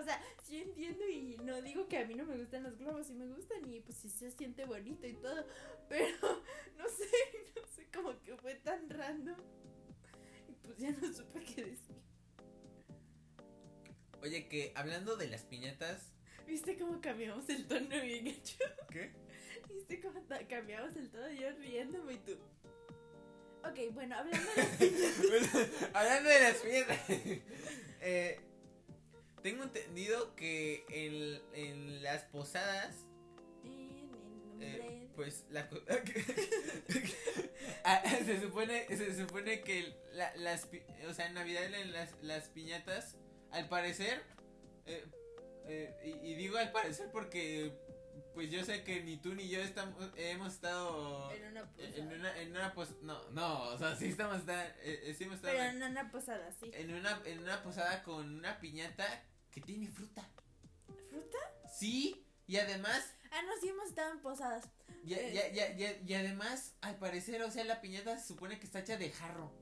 o 0.00 0.04
sea, 0.04 0.20
sí 0.42 0.62
entiendo 0.62 1.06
y 1.08 1.36
no 1.44 1.60
digo 1.60 1.86
que 1.86 1.98
a 1.98 2.06
mí 2.06 2.14
no 2.14 2.24
me 2.24 2.36
gustan 2.36 2.62
los 2.62 2.78
globos, 2.78 3.06
sí 3.06 3.14
me 3.14 3.26
gustan 3.26 3.58
y 3.70 3.80
pues 3.80 3.98
sí 3.98 4.08
se 4.08 4.30
siente 4.30 4.64
bonito 4.64 5.06
y 5.06 5.14
todo, 5.14 5.46
pero 5.88 6.16
no 6.78 6.88
sé, 6.88 7.06
no 7.56 7.66
sé, 7.66 7.86
como 7.92 8.18
que 8.22 8.36
fue 8.36 8.54
tan 8.56 8.88
random 8.88 9.38
y 10.48 10.52
pues 10.54 10.78
ya 10.78 10.90
no 10.90 11.12
supe 11.12 11.44
qué 11.44 11.64
decir. 11.64 11.96
Oye, 14.22 14.48
que 14.48 14.72
hablando 14.74 15.16
de 15.16 15.28
las 15.28 15.44
piñatas. 15.44 16.12
¿Viste 16.46 16.76
cómo 16.76 17.00
cambiamos 17.00 17.48
el 17.48 17.66
tono 17.66 17.88
bien 17.88 18.26
hecho? 18.26 18.58
¿Qué? 18.90 19.12
¿Viste 19.68 20.00
cómo 20.00 20.22
cambiamos 20.48 20.96
el 20.96 21.10
tono 21.10 21.30
yo 21.30 21.50
riéndome 21.52 22.14
y 22.14 22.18
tú? 22.18 22.32
Ok, 23.62 23.92
bueno, 23.92 24.16
hablando 24.16 24.50
de 24.54 25.70
hablando 25.92 26.30
de 26.30 26.40
las 26.40 26.56
piñatas. 26.56 26.98
eh, 28.00 28.40
tengo 29.42 29.64
entendido 29.64 30.34
que 30.36 30.84
en, 30.88 31.40
en 31.54 32.02
las 32.02 32.22
posadas. 32.24 33.06
En 33.64 33.72
el 34.62 34.74
eh, 34.74 34.78
nombre. 34.78 35.08
pues 35.16 35.44
la 35.50 35.68
co- 35.68 35.80
Ah, 37.84 38.02
se 38.24 38.40
supone 38.40 38.86
se 38.88 39.16
supone 39.16 39.60
que 39.62 39.94
la- 40.12 40.34
las 40.36 40.68
o 41.08 41.14
sea 41.14 41.26
en 41.26 41.34
navidad 41.34 41.64
en 41.64 41.92
las, 41.92 42.12
las 42.22 42.48
piñatas 42.48 43.16
al 43.52 43.68
parecer 43.68 44.22
eh, 44.86 45.04
eh, 45.66 45.94
y, 46.22 46.30
y 46.30 46.34
digo 46.34 46.58
al 46.58 46.72
parecer 46.72 47.10
porque 47.10 47.72
pues 48.34 48.50
yo 48.50 48.64
sé 48.64 48.84
que 48.84 49.02
ni 49.02 49.16
tú 49.16 49.34
ni 49.34 49.48
yo 49.48 49.60
estamos 49.62 50.10
hemos 50.16 50.52
estado 50.54 51.30
En 51.32 51.46
una 51.46 51.64
posada. 51.70 51.96
en 51.96 52.12
una 52.12 52.38
en 52.40 52.50
una 52.50 52.74
pos 52.74 52.90
no 53.02 53.30
no 53.30 53.62
o 53.70 53.78
sea 53.78 53.96
sí 53.96 54.06
estamos 54.08 54.38
está- 54.40 54.66
eh, 54.82 55.00
eh, 55.04 55.14
sí 55.16 55.24
hemos 55.24 55.36
estado 55.36 55.54
Pero 55.56 55.70
en 55.70 55.82
una 55.82 56.10
posada, 56.10 56.52
sí. 56.52 56.70
en 56.74 56.92
una 56.94 57.22
en 57.24 57.38
una 57.40 57.62
posada 57.62 58.02
con 58.02 58.34
una 58.36 58.60
piñata 58.60 59.24
que 59.50 59.60
tiene 59.60 59.88
fruta 59.88 60.28
¿Fruta? 61.08 61.38
sí 61.72 62.26
y 62.46 62.56
además 62.56 63.14
Ah, 63.32 63.42
no, 63.42 63.52
sí 63.60 63.68
hemos 63.68 63.86
estado 63.88 64.10
en 64.12 64.20
posadas. 64.20 64.68
y, 65.04 65.14
Eh. 65.14 65.52
y- 65.54 65.82
y- 65.82 66.10
y- 66.10 66.14
además 66.14 66.74
al 66.80 66.98
parecer 66.98 67.42
o 67.42 67.50
sea 67.50 67.64
la 67.64 67.80
piñata 67.80 68.18
se 68.18 68.26
supone 68.28 68.58
que 68.58 68.66
está 68.66 68.80
hecha 68.80 68.96
de 68.96 69.10
jarro 69.10 69.52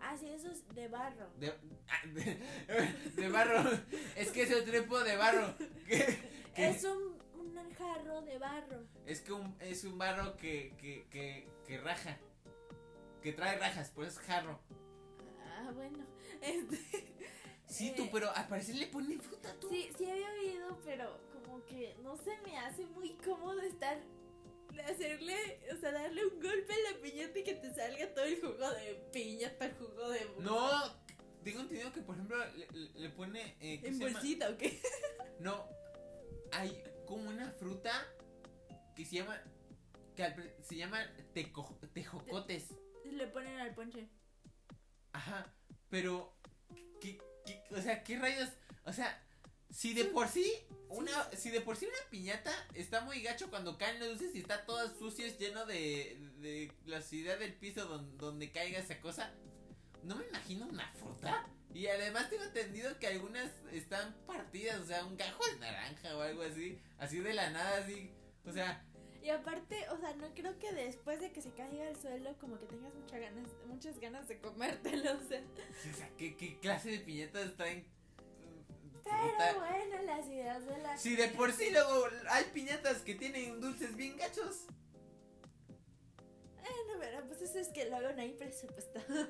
Ah, 0.00 0.16
sí, 0.18 0.28
eso 0.28 0.50
es 0.50 0.66
de 0.74 0.88
barro. 0.88 1.30
de, 1.38 1.50
ah, 1.88 2.06
de, 2.06 2.38
de 3.16 3.28
barro 3.28 3.70
es 4.16 4.30
que 4.30 4.42
es 4.42 4.52
otro 4.52 4.80
tipo 4.82 4.98
de 5.00 5.16
barro 5.16 5.54
Es 6.56 6.84
un, 6.84 7.20
un 7.34 7.74
jarro 7.74 8.22
de 8.22 8.38
barro. 8.38 8.84
es 9.06 9.20
que 9.20 9.32
un, 9.32 9.56
es 9.60 9.84
un 9.84 9.96
barro 9.98 10.36
que, 10.36 10.74
que, 10.80 11.06
que, 11.10 11.48
que 11.66 11.78
raja 11.80 12.18
que 13.22 13.32
trae 13.32 13.56
rajas 13.58 13.90
por 13.90 14.04
eso 14.04 14.20
es 14.20 14.26
jarro 14.26 14.58
Ah, 15.44 15.70
bueno. 15.74 16.04
Este. 16.40 17.14
Sí 17.72 17.92
tú 17.96 18.08
pero 18.12 18.30
al 18.30 18.48
parecer 18.48 18.74
le 18.76 18.86
ponen 18.86 19.20
fruta 19.20 19.54
tú 19.60 19.68
Sí, 19.68 19.90
sí 19.96 20.10
había 20.10 20.30
oído, 20.30 20.78
pero 20.84 21.18
como 21.32 21.64
que 21.64 21.94
no 22.02 22.16
se 22.16 22.36
me 22.42 22.58
hace 22.58 22.86
muy 22.86 23.14
cómodo 23.16 23.60
estar. 23.62 23.98
Hacerle, 24.86 25.60
o 25.70 25.76
sea, 25.76 25.92
darle 25.92 26.24
un 26.24 26.40
golpe 26.40 26.72
a 26.72 26.92
la 26.92 26.98
piñata 27.02 27.38
y 27.38 27.44
que 27.44 27.54
te 27.56 27.74
salga 27.74 28.14
todo 28.14 28.24
el 28.24 28.40
jugo 28.40 28.70
de 28.70 28.94
piñata, 29.12 29.66
el 29.66 29.74
jugo 29.74 30.08
de. 30.08 30.26
no 30.38 31.02
tengo 31.44 31.60
entendido 31.60 31.92
que 31.92 32.00
por 32.00 32.14
ejemplo 32.14 32.36
le, 32.94 33.08
pone 33.10 33.56
eh, 33.60 33.80
¿qué 33.80 33.88
¿En 33.88 33.94
se 33.98 34.00
llama? 34.04 34.12
bolsita 34.12 34.48
o 34.50 34.56
qué? 34.56 34.80
No, 35.40 35.66
hay 36.52 36.82
como 37.06 37.28
una 37.28 37.50
fruta 37.50 37.92
que 38.96 39.04
se 39.04 39.16
llama 39.16 39.42
que 40.16 40.54
se 40.62 40.76
llaman 40.76 41.06
teco- 41.34 41.78
tejocotes. 41.92 42.68
Le 43.04 43.26
ponen 43.26 43.58
al 43.58 43.74
ponche. 43.74 44.08
Ajá, 45.12 45.52
pero 45.90 46.32
¿qué, 47.00 47.18
qué- 47.68 47.74
o 47.74 47.82
sea, 47.82 48.02
¿qué 48.04 48.18
rayos? 48.18 48.48
O 48.84 48.92
sea, 48.92 49.20
si 49.70 49.94
de 49.94 50.04
por 50.06 50.28
sí 50.28 50.50
una 50.88 51.10
si 51.36 51.48
de 51.50 51.60
por 51.62 51.76
sí 51.76 51.86
una 51.86 52.10
piñata 52.10 52.52
está 52.74 53.00
muy 53.00 53.22
gacho 53.22 53.48
cuando 53.48 53.78
caen 53.78 53.98
los 54.00 54.08
dulces 54.10 54.34
y 54.34 54.40
está 54.40 54.64
todo 54.66 54.86
sucio, 54.98 55.24
es 55.26 55.38
lleno 55.38 55.64
de 55.66 56.18
de 56.40 56.72
la 56.86 57.00
suciedad 57.00 57.38
del 57.38 57.54
piso 57.54 57.86
donde, 57.86 58.16
donde 58.18 58.50
caiga 58.52 58.78
esa 58.78 59.00
cosa. 59.00 59.32
No 60.02 60.16
me 60.16 60.26
imagino 60.28 60.66
una 60.66 60.90
fruta. 60.92 61.46
Y 61.72 61.86
además 61.86 62.28
tengo 62.28 62.42
entendido 62.44 62.98
que 62.98 63.06
algunas 63.06 63.48
están 63.72 64.14
partidas, 64.26 64.80
o 64.80 64.84
sea, 64.86 65.04
un 65.06 65.16
gajo 65.16 65.42
de 65.46 65.58
naranja 65.58 66.14
o 66.16 66.20
algo 66.20 66.42
así, 66.42 66.78
así 66.98 67.20
de 67.20 67.32
la 67.32 67.48
nada, 67.50 67.78
así. 67.82 68.10
O 68.44 68.52
sea, 68.52 68.84
Y 69.22 69.30
aparte, 69.30 69.88
o 69.90 69.98
sea, 69.98 70.14
no 70.14 70.34
creo 70.34 70.58
que 70.58 70.72
después 70.72 71.20
de 71.20 71.30
que 71.32 71.40
se 71.40 71.50
caiga 71.52 71.86
al 71.86 71.96
suelo, 72.00 72.34
como 72.40 72.58
que 72.58 72.66
tengas 72.66 72.92
muchas 72.94 73.20
ganas, 73.20 73.48
muchas 73.66 74.00
ganas 74.00 74.26
de 74.28 74.38
comértelo, 74.40 75.12
o 75.16 75.20
sea. 75.28 75.40
o 75.40 75.96
sea, 75.96 76.10
¿qué, 76.18 76.36
qué 76.36 76.58
clase 76.58 76.90
de 76.90 76.98
piñatas 76.98 77.54
traen? 77.56 77.86
Pero 79.04 79.60
bueno, 79.60 80.02
las 80.04 80.26
ideas 80.26 80.66
de 80.66 80.78
la. 80.78 80.96
Si 80.96 81.14
de 81.16 81.28
por 81.28 81.52
sí 81.52 81.70
luego 81.70 82.06
hay 82.30 82.44
piñatas 82.52 82.98
que 83.02 83.14
tienen 83.14 83.60
dulces 83.60 83.94
bien 83.96 84.16
gachos. 84.16 84.66
Bueno, 86.56 86.98
pero 87.00 87.26
pues 87.26 87.42
eso 87.42 87.58
es 87.58 87.68
que 87.68 87.88
luego 87.90 88.12
no 88.12 88.22
hay 88.22 88.32
presupuesto. 88.34 89.00
no 89.08 89.26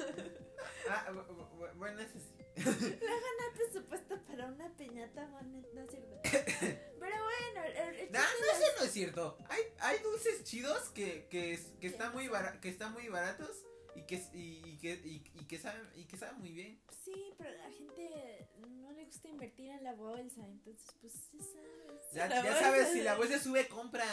Ah, 0.91 1.07
bu- 1.11 1.27
bu- 1.27 1.51
bu- 1.59 1.75
bueno, 1.77 2.01
eso 2.01 2.19
sí. 2.19 2.42
hay 2.57 3.57
presupuesto 3.57 4.21
para 4.23 4.47
una 4.47 4.69
piñata, 4.77 5.27
bueno, 5.29 5.62
no 5.75 5.87
sirve. 5.87 6.21
Pero 7.01 7.17
bueno, 7.25 7.65
el, 7.67 7.97
el 8.01 8.12
No, 8.12 8.19
es- 8.21 8.59
eso 8.61 8.67
no 8.79 8.85
es 8.85 8.93
cierto. 8.93 9.38
Hay, 9.49 9.61
hay 9.81 9.99
dulces 10.03 10.45
chidos 10.45 10.91
que, 10.91 11.27
que, 11.31 11.55
es- 11.55 11.73
que, 11.81 11.87
están 11.87 12.12
muy 12.12 12.29
que 12.61 12.69
están 12.69 12.93
muy 12.93 13.09
baratos 13.09 13.65
y 13.95 14.03
que, 14.07 14.17
y, 14.35 14.62
y 14.67 14.79
que, 14.79 14.93
y, 15.05 15.25
y 15.41 15.47
que 15.47 15.59
saben, 15.59 15.83
y 15.97 16.05
que 16.07 16.17
saben 16.17 16.38
muy 16.38 16.53
bien. 16.53 16.81
Sí, 17.05 17.35
pero 17.38 17.51
a 17.51 17.55
la 17.69 17.71
gente 17.71 18.49
no 18.69 18.91
le 18.93 19.05
gusta 19.05 19.29
invertir 19.29 19.71
en 19.71 19.85
la 19.85 19.95
bolsa, 19.95 20.45
entonces 20.47 20.87
pues 21.01 21.12
ya 21.33 21.41
sabes. 21.41 22.03
Si 22.11 22.17
Ya, 22.17 22.29
la 22.29 22.35
ya 22.37 22.43
bolsa- 22.43 22.61
sabes, 22.61 22.88
si 22.93 23.03
la 23.03 23.15
bolsa 23.17 23.38
sube, 23.38 23.69
compra. 23.69 24.05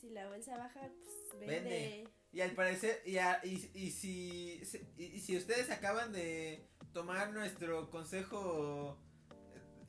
Si 0.00 0.10
la 0.10 0.28
bolsa 0.28 0.56
baja, 0.56 0.80
pues 0.80 1.38
vende. 1.40 1.46
Vende. 1.60 2.08
Y 2.32 2.40
al 2.40 2.50
parecer, 2.52 3.00
y, 3.06 3.18
a- 3.18 3.40
y, 3.44 3.70
y 3.74 3.90
si, 3.92 4.60
y 4.96 5.20
si 5.20 5.36
ustedes 5.36 5.70
acaban 5.70 6.12
de 6.12 6.66
tomar 6.94 7.32
nuestro 7.32 7.90
consejo, 7.90 8.96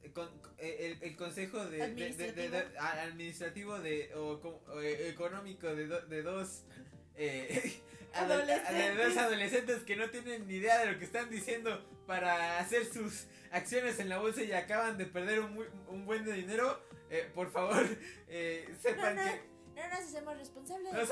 eh, 0.04 0.12
con- 0.12 0.30
eh, 0.58 0.98
el, 1.02 1.10
el 1.12 1.15
consejo 1.15 1.63
de, 1.65 1.78
de- 1.78 1.96
de- 2.13 2.32
de- 2.34 2.50
de- 2.50 2.58
Administrativo. 2.58 3.76
administrativo 3.76 3.76
o, 4.15 4.82
eh, 4.82 5.10
económico 5.10 5.74
de, 5.74 5.88
do- 5.88 6.06
de 6.08 6.22
dos 6.24 6.63
eh, 7.15 7.80
Adolescentes. 8.13 8.98
dos 8.98 9.18
adolescentes 9.18 9.84
que 9.84 9.96
no 9.96 10.10
tienen 10.10 10.48
ni 10.48 10.56
idea 10.56 10.80
de 10.80 10.91
lo 10.94 11.00
que 11.00 11.06
están 11.06 11.30
diciendo 11.30 11.86
para 12.08 12.60
hacer 12.60 12.86
sus 12.86 13.26
acciones 13.52 14.00
en 14.00 14.10
la 14.10 14.18
bolsa 14.18 14.41
y 14.44 14.52
acaban 14.54 14.98
de 14.98 15.06
perder 15.06 15.39
un, 15.41 15.54
muy- 15.54 15.68
un 15.89 16.06
buen 16.06 16.26
de 16.26 16.34
dinero, 16.34 16.82
eh, 17.10 17.30
por 17.36 17.52
favor, 17.52 17.86
eh, 18.28 18.68
sepan 18.82 19.15
No, 19.15 19.24
no, 19.26 19.32
que... 19.32 19.55
No 19.76 19.90
nos 19.90 20.00
hacemos 20.00 20.38
responsables 20.38 20.94
de 20.94 21.06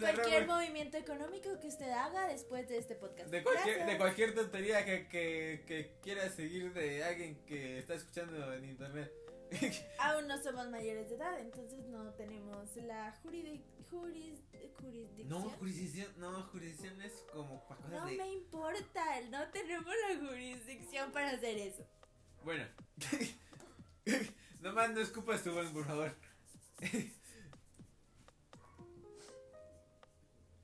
cualquier, 0.00 0.40
de 0.40 0.46
movimiento 0.52 0.96
económico 0.96 1.58
que 1.60 1.68
usted 1.68 1.90
haga 1.90 2.26
después 2.28 2.68
de 2.68 2.78
este 2.78 2.94
podcast. 2.96 3.30
De 3.30 3.42
cualquier, 3.42 3.86
de 3.86 3.98
cualquier 3.98 4.34
tontería 4.34 4.84
que, 4.84 5.06
que, 5.08 5.64
que 5.66 5.96
quiera 6.02 6.28
seguir 6.30 6.72
de 6.72 7.04
alguien 7.04 7.36
que 7.46 7.78
está 7.78 7.94
escuchando 7.94 8.52
en 8.52 8.64
internet. 8.64 9.12
Aún 9.98 10.26
no 10.28 10.42
somos 10.42 10.68
mayores 10.70 11.10
de 11.10 11.16
edad, 11.16 11.38
entonces 11.38 11.84
no 11.86 12.10
tenemos 12.14 12.74
la 12.76 13.14
juridi- 13.22 13.62
juris- 13.90 14.40
jurisdicción. 14.80 15.28
No, 15.28 15.40
jurisdicción, 15.50 16.12
no, 16.16 16.42
jurisdicción 16.44 17.00
es 17.02 17.12
como 17.32 17.62
para 17.68 17.80
cosas 17.82 17.92
No 18.00 18.06
de... 18.06 18.16
me 18.16 18.32
importa, 18.32 19.20
no 19.30 19.46
tenemos 19.50 19.94
la 20.08 20.26
jurisdicción 20.26 21.12
para 21.12 21.30
hacer 21.32 21.58
eso. 21.58 21.86
Bueno. 22.42 22.64
Nomás 24.60 24.90
no 24.90 25.00
escupas 25.00 25.42
tu 25.44 25.52
voz, 25.52 25.66
por 25.70 25.84
favor. 25.84 26.16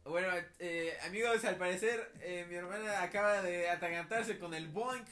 Bueno, 0.08 0.28
eh, 0.58 0.96
amigos, 1.06 1.44
al 1.44 1.56
parecer 1.56 2.12
eh, 2.20 2.46
mi 2.48 2.54
hermana 2.54 3.02
acaba 3.02 3.42
de 3.42 3.68
atragantarse 3.68 4.38
con 4.38 4.54
el 4.54 4.68
boink. 4.68 5.06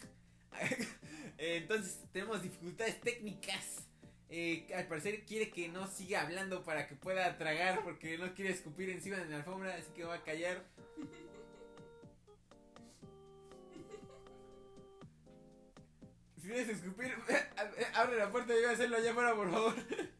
Eh, 1.39 1.59
Entonces 1.59 2.01
tenemos 2.15 2.43
dificultades 2.43 2.99
técnicas. 3.03 3.83
Al 4.75 4.87
parecer 4.87 5.23
quiere 5.27 5.51
que 5.51 5.69
no 5.69 5.87
siga 5.87 6.23
hablando 6.23 6.65
para 6.65 6.89
que 6.89 6.95
pueda 6.95 7.37
tragar 7.37 7.85
porque 7.85 8.17
no 8.17 8.35
quiere 8.35 8.53
escupir 8.53 8.89
encima 8.89 9.19
de 9.19 9.27
la 9.27 9.37
alfombra, 9.37 9.75
así 9.75 9.91
que 9.95 10.05
va 10.05 10.15
a 10.15 10.25
callar. 10.25 10.65
Si 16.41 16.49
quieres 16.49 16.69
escupir, 16.71 17.15
abre 17.95 18.17
la 18.17 18.31
puerta 18.31 18.55
y 18.55 18.57
voy 18.57 18.65
a 18.65 18.71
hacerlo 18.71 18.97
allá 18.97 19.11
afuera, 19.11 19.35
por 19.35 19.51
favor. 19.51 19.75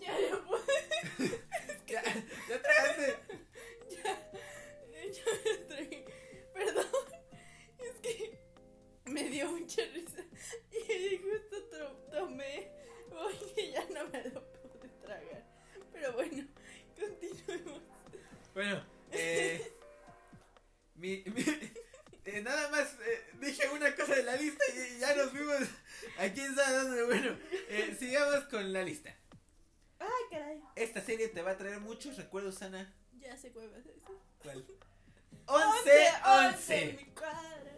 Ya, 0.00 0.20
ya 0.20 0.40
puedo. 0.44 0.62
Ya, 1.92 2.02
ya 2.48 2.62
tragaste. 2.62 3.16
Ya, 3.88 4.02
ya 5.12 5.50
estoy. 5.52 6.04
Perdón, 6.52 6.86
es 7.78 7.92
que 8.02 8.38
me 9.04 9.28
dio 9.30 9.50
mucha 9.52 9.82
risa 9.94 10.24
y 10.72 11.18
justo 11.18 11.62
to- 11.70 12.06
tomé. 12.10 12.70
Oye, 13.12 13.70
ya 13.72 13.84
no 13.94 14.08
me 14.08 14.22
lo 14.30 14.42
pude 14.52 14.88
tragar. 15.04 15.44
Pero 15.92 16.12
bueno, 16.14 16.46
continuemos. 16.98 17.82
Bueno, 18.52 18.84
eh, 19.12 19.72
mi, 20.96 21.22
mi- 21.26 21.44
eh, 22.24 22.40
nada 22.42 22.68
más 22.70 22.94
eh, 23.06 23.24
dije 23.40 23.68
una 23.68 23.94
cosa 23.94 24.16
de 24.16 24.22
la 24.24 24.34
lista 24.36 24.64
y 24.74 24.98
ya 24.98 25.14
nos 25.14 25.30
fuimos 25.30 25.60
a 26.18 26.28
quién 26.32 26.54
sabe 26.54 26.76
dónde. 26.78 27.04
Bueno, 27.04 27.38
eh, 27.68 27.96
sigamos 27.98 28.44
con 28.46 28.72
la 28.72 28.82
lista. 28.82 29.14
Ay, 29.98 30.24
caray. 30.30 30.60
Esta 30.74 31.00
serie 31.00 31.28
te 31.28 31.42
va 31.42 31.52
a 31.52 31.56
traer 31.56 31.80
muchos 31.80 32.16
recuerdos, 32.16 32.60
Ana. 32.62 32.92
Ya 33.18 33.36
sé 33.36 33.52
cuál 33.52 33.72
va 33.72 33.78
a 33.78 33.82
ser. 33.82 33.94
¿Cuál? 34.42 34.64
11, 35.46 36.12
11. 36.24 36.98
mi 36.98 37.04
cuadra. 37.14 37.72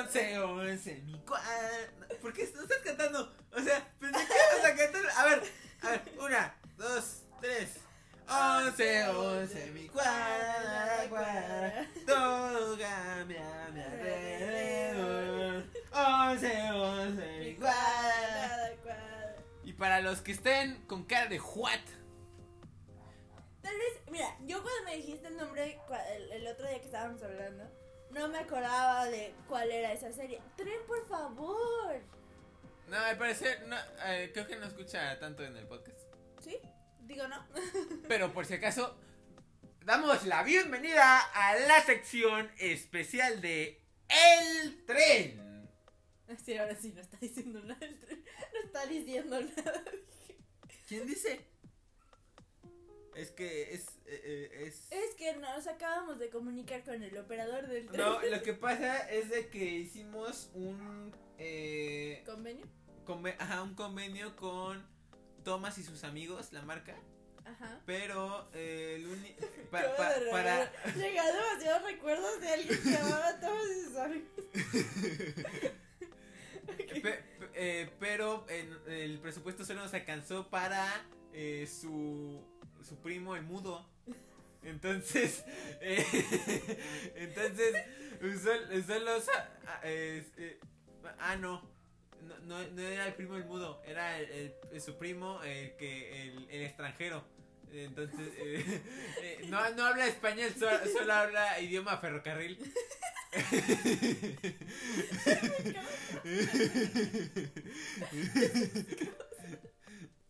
11, 0.00 0.38
11, 0.38 0.94
mi 1.06 1.18
cuadra. 1.20 1.92
¿Por 2.20 2.32
qué 2.32 2.48
no 2.54 2.62
estás 2.62 2.78
cantando? 2.78 3.34
O 3.52 3.60
sea, 3.60 3.92
pensé 3.98 4.26
que 4.26 4.34
ibas 4.34 4.64
a 4.64 4.76
cantar. 4.76 5.02
A 5.16 5.24
ver, 5.24 5.42
a 5.82 5.90
ver, 5.90 6.02
una, 6.20 6.54
dos, 6.76 7.22
tres. 7.40 7.80
11, 8.28 9.08
11, 9.08 9.70
mi 9.72 9.88
cuadra, 9.88 11.06
cuadra. 11.08 11.88
Todo 12.06 12.78
cambia 12.78 13.66
a 13.66 13.70
mi 13.70 13.80
alrededor. 13.80 15.64
11, 15.92 16.70
11, 16.72 17.38
mi 17.40 17.54
cuadra. 17.56 18.76
Cuadra, 18.82 19.07
para 19.78 20.00
los 20.00 20.20
que 20.20 20.32
estén 20.32 20.82
con 20.86 21.04
cara 21.04 21.26
de 21.26 21.40
what? 21.40 21.78
Tal 23.62 23.76
vez, 23.76 24.00
mira, 24.10 24.36
yo 24.46 24.62
cuando 24.62 24.82
me 24.84 24.96
dijiste 24.96 25.28
el 25.28 25.36
nombre 25.36 25.78
el 26.32 26.46
otro 26.46 26.68
día 26.68 26.80
que 26.80 26.86
estábamos 26.86 27.22
hablando, 27.22 27.64
no 28.10 28.28
me 28.28 28.38
acordaba 28.38 29.06
de 29.06 29.34
cuál 29.46 29.70
era 29.70 29.92
esa 29.92 30.12
serie. 30.12 30.40
Tren, 30.56 30.80
por 30.86 31.06
favor. 31.06 32.00
No, 32.88 32.96
al 32.96 33.18
parecer, 33.18 33.66
no, 33.66 33.76
eh, 34.06 34.30
creo 34.32 34.46
que 34.46 34.56
no 34.56 34.66
escucha 34.66 35.18
tanto 35.18 35.44
en 35.44 35.56
el 35.56 35.66
podcast. 35.66 36.00
¿Sí? 36.42 36.58
Digo 37.00 37.28
no. 37.28 37.46
Pero 38.08 38.32
por 38.32 38.46
si 38.46 38.54
acaso, 38.54 38.98
damos 39.84 40.24
la 40.24 40.42
bienvenida 40.42 41.20
a 41.20 41.56
la 41.56 41.80
sección 41.82 42.50
especial 42.58 43.40
de 43.40 43.82
El 44.08 44.84
Tren. 44.86 45.48
Sí, 46.44 46.56
ahora 46.58 46.76
sí, 46.76 46.92
no 46.92 47.00
está 47.00 47.16
diciendo 47.20 47.60
nada. 47.62 47.84
el 47.84 47.98
tren. 47.98 48.24
No 48.78 48.84
está 48.84 48.86
diciendo 48.86 49.40
nada. 49.40 49.82
¿Quién 50.88 51.06
dice? 51.06 51.40
Es 53.16 53.30
que 53.32 53.74
es... 53.74 53.86
eh, 54.06 54.20
eh, 54.24 54.64
es... 54.66 54.86
Es 54.92 55.14
que 55.16 55.34
nos 55.36 55.66
acabamos 55.66 56.18
de 56.20 56.30
comunicar 56.30 56.84
con 56.84 57.02
el 57.02 57.16
operador 57.18 57.66
del 57.66 57.86
tren. 57.88 58.00
No, 58.00 58.22
lo 58.22 58.42
que 58.42 58.54
pasa 58.54 59.10
es 59.10 59.28
de 59.30 59.48
que 59.48 59.64
hicimos 59.64 60.50
un... 60.54 61.12
Eh, 61.38 62.22
¿Convenio? 62.24 62.66
conve- 63.04 63.34
ajá, 63.38 63.62
un 63.62 63.74
convenio 63.74 64.36
con 64.36 64.86
Thomas 65.44 65.78
y 65.78 65.82
sus 65.82 66.04
amigos, 66.04 66.52
la 66.52 66.62
marca. 66.62 66.94
Ajá. 67.44 67.80
Pero 67.86 68.48
eh, 68.54 68.96
el 68.96 69.34
pa- 69.70 69.96
pa- 69.96 70.18
de 70.20 70.30
para... 70.30 70.72
Llegan 70.94 71.26
demasiados 71.34 71.82
recuerdos 71.82 72.40
de 72.40 72.48
alguien 72.48 72.82
que 72.82 72.96
amaba 72.96 73.28
a 73.30 73.40
todos 73.40 73.66
sus 73.84 73.96
amigos. 73.96 74.30
Pe- 77.02 77.24
eh, 77.58 77.90
pero 78.00 78.46
en- 78.48 78.78
el 78.92 79.18
presupuesto 79.18 79.64
solo 79.64 79.82
nos 79.82 79.94
alcanzó 79.94 80.48
para 80.48 80.86
eh, 81.32 81.66
su, 81.66 82.42
su 82.82 82.96
primo 83.02 83.36
el 83.36 83.42
mudo. 83.42 83.86
Entonces, 84.62 85.44
entonces 87.14 87.74
usó, 88.22 88.50
usó 88.76 88.98
los... 89.00 89.24
ah, 91.18 91.36
no. 91.36 91.62
No, 92.46 92.58
no, 92.68 92.82
era 92.82 93.06
el 93.06 93.14
primo 93.14 93.36
el 93.36 93.44
mudo, 93.44 93.80
era 93.86 94.18
el, 94.18 94.52
su 94.84 94.98
primo 94.98 95.40
el 95.44 95.76
que 95.76 96.22
el, 96.28 96.50
el 96.50 96.62
extranjero. 96.62 97.24
Entonces, 97.72 98.28
eh, 98.38 98.82
eh, 99.22 99.46
no, 99.48 99.70
no 99.70 99.84
habla 99.86 100.06
español, 100.06 100.50
solo 100.58 101.12
habla 101.12 101.60
idioma 101.60 101.96
ferrocarril. 101.98 102.58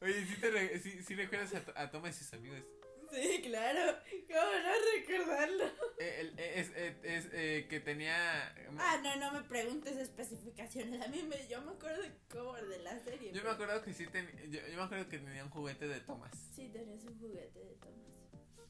Oye, 0.00 0.26
¿sí, 0.26 0.36
te 0.40 0.50
re- 0.50 0.78
sí- 0.78 1.02
sí 1.02 1.14
recuerdas 1.14 1.52
a, 1.54 1.82
a 1.82 1.90
Thomas 1.90 2.20
y 2.20 2.24
sus 2.24 2.32
amigos? 2.34 2.60
Sí, 3.10 3.40
claro. 3.42 3.96
¿Cómo 4.28 4.52
no 4.62 4.72
recordarlo? 4.96 5.64
Eh, 5.98 6.16
el- 6.20 6.38
eh, 6.38 6.52
es, 6.60 6.70
eh, 6.76 6.96
es, 7.02 7.28
eh, 7.32 7.66
que 7.68 7.80
tenía... 7.80 8.54
Ah, 8.78 9.00
no, 9.02 9.16
no 9.16 9.32
me 9.32 9.42
preguntes 9.48 9.96
especificaciones. 9.96 11.00
A 11.02 11.08
mí 11.08 11.22
me, 11.22 11.48
yo 11.48 11.60
me 11.62 11.72
acuerdo 11.72 12.02
de 12.02 12.12
cómo 12.30 12.54
de 12.54 12.78
la 12.80 12.98
serie. 13.00 13.32
Yo 13.32 13.42
me 13.42 13.50
acuerdo 13.50 13.82
que 13.82 13.94
sí 13.94 14.06
ten- 14.06 14.30
yo, 14.50 14.60
yo 14.68 14.76
me 14.76 14.82
acuerdo 14.82 15.08
que 15.08 15.18
tenía 15.18 15.42
un 15.42 15.50
juguete 15.50 15.88
de 15.88 16.00
Thomas. 16.00 16.30
Sí, 16.54 16.68
tenías 16.68 17.02
un 17.04 17.18
juguete 17.18 17.58
de 17.58 17.74
Thomas. 17.76 18.17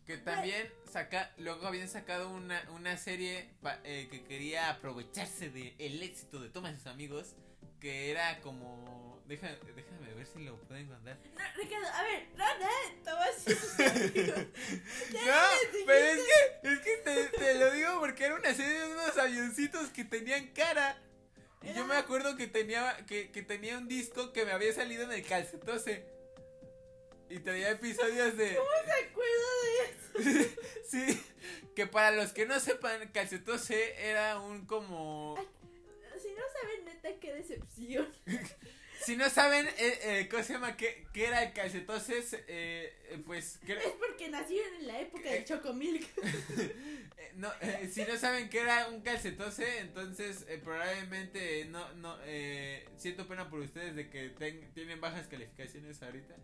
Que 0.09 0.17
también 0.17 0.73
saca, 0.91 1.31
luego 1.37 1.67
habían 1.67 1.89
sacado 1.89 2.31
una, 2.31 2.61
una 2.75 2.97
serie 2.97 3.51
pa- 3.63 3.79
eh, 3.85 4.09
que 4.11 4.25
quería 4.25 4.71
aprovecharse 4.71 5.51
del 5.51 5.75
el 5.79 6.03
éxito 6.03 6.41
de 6.41 6.49
Thomas 6.49 6.73
y 6.73 6.77
sus 6.79 6.87
amigos. 6.87 7.35
Que 7.81 8.11
era 8.11 8.41
como... 8.41 9.23
Deja, 9.27 9.49
déjame 9.77 10.15
ver 10.15 10.27
si 10.27 10.43
lo 10.43 10.57
puedo 10.63 10.81
encontrar. 10.81 11.19
No, 11.37 11.45
Ricardo, 11.63 11.87
a 11.89 12.03
ver, 12.03 12.27
no, 12.37 12.45
no, 12.59 12.69
Thomas 13.05 13.47
y 13.47 13.51
sus 13.53 13.79
amigos. 13.79 14.47
No, 15.13 15.85
pero 15.87 16.07
es 16.07 16.21
que, 16.27 16.69
es 16.73 16.79
que 16.81 16.97
te, 17.05 17.25
te 17.39 17.55
lo 17.57 17.71
digo 17.73 18.01
porque 18.01 18.25
era 18.25 18.35
una 18.35 18.55
serie 18.55 18.81
de 18.81 18.93
unos 18.93 19.17
avioncitos 19.19 19.91
que 19.91 20.05
tenían 20.05 20.47
cara. 20.49 20.99
Y 21.63 21.75
yo 21.75 21.85
me 21.87 21.97
acuerdo 21.97 22.37
que 22.37 22.47
tenía, 22.47 23.05
que, 23.07 23.31
que 23.31 23.43
tenía 23.43 23.77
un 23.77 23.87
disco 23.89 24.33
que 24.33 24.45
me 24.47 24.53
había 24.53 24.73
salido 24.73 25.03
en 25.05 25.13
el 25.13 25.23
calcetose. 25.25 26.07
Y 27.31 27.39
traía 27.41 27.71
episodios 27.71 28.37
de... 28.37 28.51
¿Te 28.51 28.59
acuerdas 29.05 29.63
de 30.15 30.41
eso? 30.43 30.49
Sí, 30.89 31.23
que 31.77 31.87
para 31.87 32.11
los 32.13 32.33
que 32.33 32.47
no 32.47 32.59
sepan, 32.61 33.09
calcetose 33.13 33.95
era 34.11 34.41
un 34.41 34.65
como... 34.67 35.37
Si 36.21 36.29
no 36.33 36.43
saben, 36.61 36.85
neta, 36.87 37.11
qué 37.21 37.35
decepción. 37.35 38.09
Si 39.01 39.15
no 39.17 39.31
saben, 39.31 39.65
eh, 39.79 39.99
eh, 40.03 40.29
¿cómo 40.29 40.43
se 40.43 40.55
llama? 40.55 40.77
¿Qué, 40.77 41.07
qué 41.15 41.27
era 41.29 41.45
el 41.45 41.53
calcetose? 41.53 42.19
Eh, 42.49 42.93
eh, 43.11 43.23
pues... 43.25 43.61
creo- 43.65 43.79
Es 43.79 43.93
porque 43.93 44.29
nacieron 44.29 44.75
en 44.75 44.89
la 44.89 45.01
época 45.01 45.31
del 45.31 45.45
Chocomilk. 45.45 46.05
Eh, 47.21 47.33
no, 47.35 47.51
eh, 47.61 47.91
si 47.93 48.03
no 48.05 48.17
saben 48.17 48.49
que 48.49 48.61
era 48.61 48.89
un 48.89 49.01
calcetose, 49.01 49.79
entonces 49.79 50.45
eh, 50.49 50.61
probablemente 50.63 51.65
no, 51.67 51.93
no, 51.95 52.17
eh, 52.25 52.87
siento 52.97 53.27
pena 53.27 53.51
por 53.51 53.59
ustedes 53.61 53.95
de 53.97 54.09
que 54.09 54.29
ten- 54.31 54.73
tienen 54.73 55.01
bajas 55.01 55.27
calificaciones 55.27 56.01
ahorita. 56.03 56.35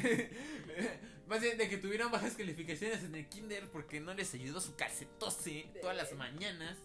Más 1.26 1.40
bien 1.40 1.56
de 1.58 1.68
que 1.68 1.76
tuvieron 1.78 2.10
bajas 2.10 2.34
calificaciones 2.34 3.04
en 3.04 3.14
el 3.14 3.28
kinder 3.28 3.68
porque 3.70 4.00
no 4.00 4.12
les 4.14 4.34
ayudó 4.34 4.60
su 4.60 4.74
calcetose 4.74 5.70
todas 5.80 5.96
las 5.96 6.12
mañanas. 6.14 6.76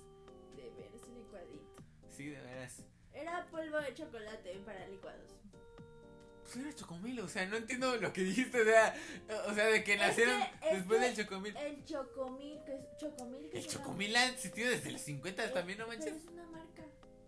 De 0.55 0.69
veras, 0.71 1.01
licuadito. 1.15 1.83
Sí, 2.15 2.27
de 2.27 2.39
veras. 2.41 2.83
Era 3.13 3.45
polvo 3.49 3.77
de 3.81 3.93
chocolate 3.95 4.53
para 4.65 4.87
licuados. 4.87 5.31
Pues 6.43 6.57
era 6.57 6.75
chocomil, 6.75 7.19
o 7.21 7.27
sea, 7.27 7.47
no 7.47 7.55
entiendo 7.57 7.95
lo 7.95 8.13
que 8.13 8.21
dijiste, 8.21 8.61
o 8.61 8.65
sea, 8.65 8.95
o 9.47 9.53
sea 9.55 9.65
de 9.65 9.83
que 9.83 9.93
Es 9.95 9.99
nacieron 9.99 10.39
que- 10.39 10.67
es 10.69 10.73
después 10.77 10.99
que 10.99 11.05
del 11.07 11.15
chocomil. 11.15 11.57
El 11.57 11.85
Chocomilk, 11.85 12.67
es 12.69 12.97
Chocomilk. 12.99 13.51
El 13.53 13.57
es 13.59 13.65
una- 13.65 13.73
chocomil 13.73 14.15
ha 14.15 14.29
existido 14.29 14.69
desde 14.69 14.91
los 14.91 15.01
50 15.01 15.43
Eh, 15.45 15.49
también, 15.49 15.79
no 15.79 15.87
pero 15.87 15.97
manches. 15.97 16.15
es 16.23 16.27
una 16.31 16.45
marca. 16.49 16.83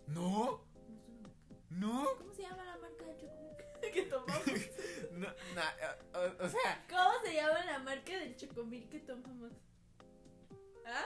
No, 0.06 0.64
No 0.70 0.84
es 0.94 1.10
una 1.10 1.20
marca. 1.24 1.42
no, 1.72 2.06
¿Cómo 2.20 2.34
se 2.36 2.42
llama 2.44 2.64
la 2.64 2.78
marca 2.78 3.06
de 3.06 3.18
Chocomilk 3.18 3.82
que 3.94 4.02
tomamos? 4.04 4.44
no, 5.18 5.28
na- 5.56 5.76
o, 6.14 6.44
o 6.46 6.50
sea, 6.50 6.86
¿Cómo 6.90 7.12
se 7.24 7.34
llama 7.34 7.64
la 7.66 7.80
marca 7.80 8.12
del 8.18 8.36
Chocomilk 8.36 8.90
que 8.90 9.00
tomamos? 9.00 9.52
¿Ah? 10.86 11.06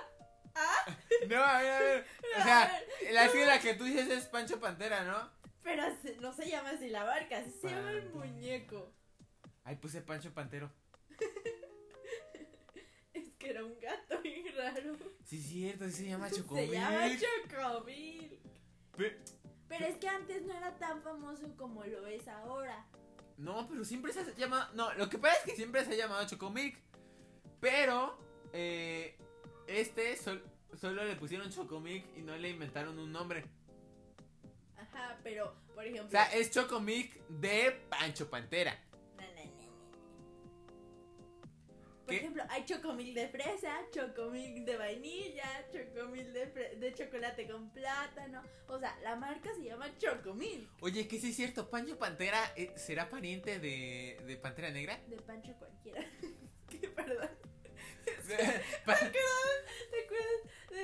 ¿Ah? 0.56 0.98
no, 1.30 1.44
a 1.44 1.62
ver, 1.62 1.72
a 1.72 1.80
ver, 1.80 2.06
o 2.38 2.40
A 2.40 2.44
sea, 2.44 2.86
ver, 3.02 3.14
la 3.14 3.30
sigla 3.30 3.60
que 3.60 3.74
tú 3.74 3.84
dices 3.86 4.10
es 4.10 4.26
Pancho 4.26 4.60
Pantera, 4.60 5.04
¿no? 5.04 5.32
Pero 5.64 5.84
se- 6.02 6.18
no 6.18 6.34
se 6.34 6.50
llama 6.50 6.72
así 6.72 6.90
la 6.90 7.06
marca, 7.06 7.38
así 7.38 7.52
se 7.52 7.70
llama 7.70 7.92
el 7.92 8.10
muñeco. 8.10 8.94
Ay, 9.64 9.76
puse 9.78 10.02
Pancho 10.02 10.34
Pantero. 10.34 10.72
Es 13.14 13.30
que 13.38 13.50
era 13.50 13.64
un 13.66 13.78
gato 13.80 14.22
bien 14.22 14.46
raro. 14.56 14.96
Sí, 15.26 15.42
cierto, 15.42 15.86
sí 15.86 15.92
se 15.92 16.06
llama 16.08 16.30
Se 16.30 16.38
chocomil. 16.38 16.72
llama 16.72 17.08
Chocomilk. 17.50 18.40
Pe- 18.98 19.20
Pero 19.68 19.86
es 19.86 19.98
que 19.98 20.08
antes 20.08 20.44
no 20.44 20.56
era 20.58 20.78
tan 20.78 21.02
famoso 21.02 21.56
como 21.58 21.84
lo 21.86 22.06
es 22.08 22.28
ahora. 22.28 22.86
No, 23.42 23.68
pero 23.68 23.84
siempre 23.84 24.14
se 24.14 24.20
ha 24.20 24.36
llamado. 24.36 24.72
No, 24.74 24.94
lo 24.94 25.10
que 25.10 25.18
pasa 25.18 25.36
es 25.40 25.44
que 25.44 25.56
siempre 25.56 25.84
se 25.84 25.94
ha 25.94 25.98
llamado 25.98 26.26
Chocomilk. 26.28 26.78
Pero, 27.60 28.18
eh, 28.54 29.18
este 29.68 30.16
sol- 30.16 30.44
solo 30.80 31.04
le 31.04 31.16
pusieron 31.16 31.50
Chocomilk 31.52 32.06
y 32.18 32.22
no 32.22 32.36
le 32.38 32.50
inventaron 32.50 32.98
un 33.00 33.12
nombre. 33.12 33.46
Ajá, 34.78 35.18
pero 35.24 35.56
por 35.74 35.84
ejemplo. 35.86 36.08
O 36.08 36.12
sea, 36.12 36.26
es 36.34 36.52
Chocomilk 36.52 37.14
de 37.30 37.72
Pancho 37.90 38.30
Pantera. 38.30 38.78
Por 42.12 42.20
¿Qué? 42.20 42.26
ejemplo, 42.26 42.44
hay 42.50 42.66
chocomil 42.66 43.14
de 43.14 43.28
fresa, 43.30 43.78
chocomil 43.92 44.66
de 44.66 44.76
vainilla, 44.78 45.68
chocomil 45.72 46.34
de, 46.34 46.46
de 46.78 46.94
chocolate 46.94 47.48
con 47.48 47.72
plátano. 47.72 48.44
O 48.68 48.80
sea, 48.80 48.98
la 49.02 49.16
marca 49.16 49.54
se 49.56 49.64
llama 49.64 49.90
chocomil. 49.98 50.68
Oye, 50.82 51.08
que 51.08 51.20
sí 51.20 51.30
es 51.30 51.36
cierto, 51.36 51.70
Pancho 51.70 51.98
Pantera 51.98 52.52
eh, 52.56 52.74
será 52.76 53.10
pariente 53.10 53.60
de, 53.60 54.18
de 54.26 54.38
Pantera 54.38 54.70
Negra. 54.72 55.00
De 55.08 55.18
Pancho 55.18 55.54
cualquiera. 55.58 56.06
¿Qué, 56.70 56.88
perdón? 56.90 57.30
¿Te 58.28 60.04
acuerdas 60.04 60.42
de, 60.70 60.78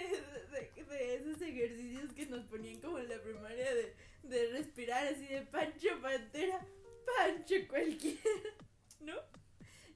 de- 0.52 0.84
de 0.84 1.16
esos 1.16 1.42
ejercicios 1.42 2.14
que 2.14 2.26
nos 2.28 2.46
ponían 2.46 2.80
como 2.82 3.00
en 3.00 3.10
la 3.10 3.22
primaria 3.22 3.74
de, 3.76 3.96
de 4.24 4.50
respirar 4.52 5.08
así 5.08 5.26
de 5.28 5.42
Pancho 5.44 5.90
Pantera, 6.02 6.66
Pancho 7.06 7.56
cualquiera? 7.70 8.22
¿No? 9.02 9.16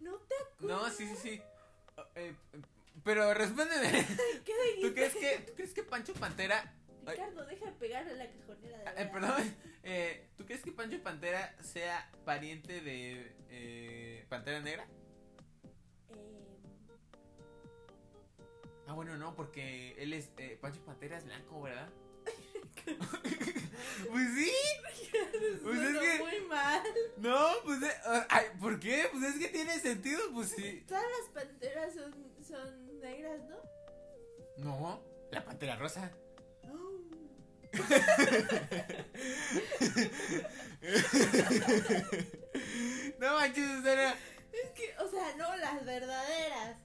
¿No 0.02 0.18
te 0.18 0.36
acuerdas? 0.36 0.82
no, 0.82 0.90
sí, 0.90 1.08
sí, 1.08 1.16
sí. 1.16 1.42
Eh, 2.16 2.34
eh, 2.54 2.62
pero 3.04 3.34
respóndeme. 3.34 3.90
¿Qué 4.46 4.54
¿Tú 4.82 4.94
crees 4.94 5.16
que, 5.16 5.40
¿Tú 5.48 5.54
crees 5.56 5.74
que 5.74 5.84
Pancho 5.84 6.14
Pantera. 6.14 6.74
Ricardo, 7.06 7.46
deja 7.46 7.66
de 7.66 7.72
pegarle 7.74 8.12
a 8.12 8.16
la 8.16 8.32
cajonera 8.32 8.78
de 8.78 8.84
Eh, 8.84 8.94
verdad. 8.94 9.12
perdón, 9.12 9.56
eh, 9.84 10.30
¿tú 10.38 10.46
crees 10.46 10.62
que 10.64 10.72
Pancho 10.72 11.02
Pantera 11.02 11.56
sea 11.64 12.12
pariente 12.26 12.82
de 12.82 13.36
eh, 13.50 14.26
Pantera 14.30 14.60
Negra? 14.60 14.88
Eh, 16.10 16.48
Ah, 18.88 18.94
bueno, 18.94 19.18
no, 19.18 19.36
porque 19.36 19.96
él 19.98 20.14
es. 20.14 20.30
eh, 20.38 20.58
Pancho 20.62 20.84
Pantera 20.86 21.18
es 21.18 21.26
blanco, 21.26 21.62
¿verdad? 21.62 21.90
pues 24.10 24.28
sí. 24.36 24.52
Pues 25.64 25.80
es 25.80 26.00
que- 26.00 26.20
muy 26.20 26.40
mal. 26.48 26.82
No, 27.18 27.48
pues. 27.66 27.80
ay, 28.30 28.46
¿Por 28.60 28.80
qué? 28.80 29.08
Pues 29.12 29.24
es 29.24 29.36
que 29.40 29.48
tiene 29.50 29.78
sentido, 29.80 30.20
pues 30.34 30.50
sí. 30.50 30.84
Todas 30.88 31.04
las 31.04 31.30
panteras 31.44 31.94
son, 31.94 32.14
son 32.48 33.00
negras, 33.02 33.40
¿no? 33.50 33.58
No, 34.58 35.04
la 35.32 35.44
Pantera 35.44 35.76
Rosa. 35.76 36.12
No 43.20 43.34
manches, 43.36 43.80
o 43.80 43.84
sea, 43.84 44.12
Es 44.52 44.72
que, 44.76 44.96
o 45.00 45.10
sea, 45.10 45.36
no 45.38 45.56
las 45.58 45.86
verdaderas. 45.86 46.78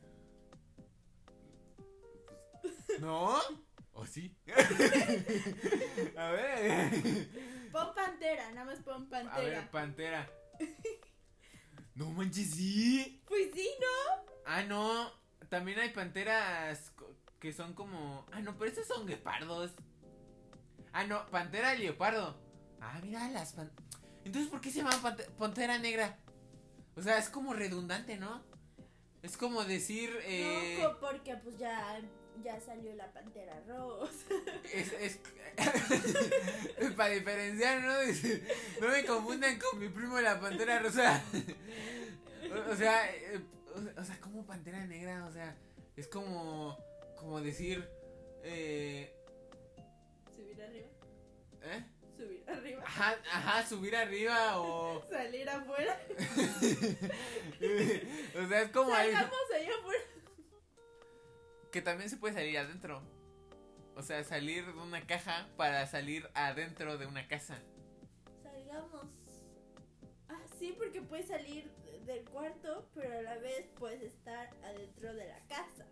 ¿No? 3.00 3.40
¿O 3.98 4.04
sí? 4.06 4.36
A 6.16 6.30
ver. 6.30 7.28
Pon 7.72 7.94
pantera, 7.94 8.50
nada 8.52 8.66
más 8.66 8.78
pon 8.80 9.06
A 9.06 9.08
pantera. 9.08 9.42
ver, 9.60 9.70
Pantera. 9.70 10.30
No 11.94 12.10
manches, 12.10 12.50
sí. 12.50 13.22
Pues 13.26 13.48
sí, 13.54 13.68
¿no? 13.80 14.24
Ah, 14.44 14.62
no. 14.64 15.10
También 15.48 15.78
hay 15.78 15.90
panteras 15.90 16.92
que 17.40 17.52
son 17.52 17.72
como. 17.72 18.26
Ah, 18.32 18.40
no, 18.40 18.56
pero 18.58 18.70
estos 18.70 18.86
son 18.86 19.06
guepardos. 19.06 19.72
Ah, 20.92 21.04
no, 21.04 21.26
pantera 21.30 21.74
y 21.74 21.78
leopardo. 21.78 22.38
Ah, 22.80 23.00
mira 23.02 23.28
las 23.30 23.52
pan... 23.54 23.70
Entonces, 24.24 24.50
¿por 24.50 24.60
qué 24.60 24.70
se 24.70 24.78
llama 24.78 24.90
pante- 25.02 25.28
pantera 25.38 25.78
negra? 25.78 26.18
O 26.96 27.02
sea, 27.02 27.16
es 27.18 27.28
como 27.30 27.54
redundante, 27.54 28.16
¿no? 28.18 28.44
Es 29.22 29.36
como 29.38 29.64
decir. 29.64 30.10
Eh, 30.24 30.78
No, 30.82 30.98
porque 31.00 31.36
pues 31.36 31.58
ya, 31.58 32.00
ya 32.42 32.60
salió 32.60 32.94
la 32.94 33.12
pantera 33.12 33.60
rosa. 33.66 34.26
es, 34.72 34.92
es... 34.92 35.18
Para 36.96 37.10
diferenciar, 37.10 37.82
¿no? 37.82 37.94
No 38.80 38.88
me 38.92 39.04
confundan 39.04 39.58
con 39.58 39.78
mi 39.78 39.88
primo 39.88 40.20
la 40.20 40.38
pantera 40.40 40.78
rosa. 40.80 41.22
o, 42.50 42.72
o 42.72 42.76
sea, 42.76 43.10
eh, 43.14 43.40
o, 43.74 44.00
o 44.00 44.04
sea, 44.04 44.20
como 44.20 44.46
pantera 44.46 44.84
negra, 44.86 45.24
o 45.26 45.32
sea, 45.32 45.56
es 45.96 46.08
como. 46.08 46.78
Como 47.16 47.40
decir. 47.40 47.88
Eh, 48.42 49.12
Subir 50.34 50.62
arriba, 50.62 50.88
¿Eh? 51.62 51.84
Subir 52.16 52.44
arriba. 52.48 52.82
Ajá, 52.86 53.16
ajá, 53.32 53.66
subir 53.66 53.96
arriba 53.96 54.60
o. 54.60 55.02
Salir 55.08 55.48
afuera. 55.48 55.98
o 58.38 58.48
sea, 58.48 58.62
es 58.62 58.70
como 58.70 58.90
Salgamos 58.90 59.50
allá 59.54 59.70
afuera. 59.78 60.02
Que 61.76 61.82
también 61.82 62.08
se 62.08 62.16
puede 62.16 62.32
salir 62.32 62.56
adentro. 62.56 63.02
O 63.96 64.02
sea, 64.02 64.24
salir 64.24 64.64
de 64.64 64.80
una 64.80 65.06
caja 65.06 65.46
para 65.58 65.86
salir 65.86 66.26
adentro 66.32 66.96
de 66.96 67.04
una 67.04 67.28
casa. 67.28 67.58
Salgamos. 68.42 69.04
Ah, 70.30 70.40
sí, 70.58 70.74
porque 70.78 71.02
puedes 71.02 71.28
salir 71.28 71.70
del 72.06 72.24
cuarto, 72.30 72.88
pero 72.94 73.18
a 73.18 73.20
la 73.20 73.36
vez 73.36 73.66
puedes 73.78 74.00
estar 74.00 74.56
adentro 74.64 75.12
de 75.12 75.28
la 75.28 75.38
casa. 75.48 75.86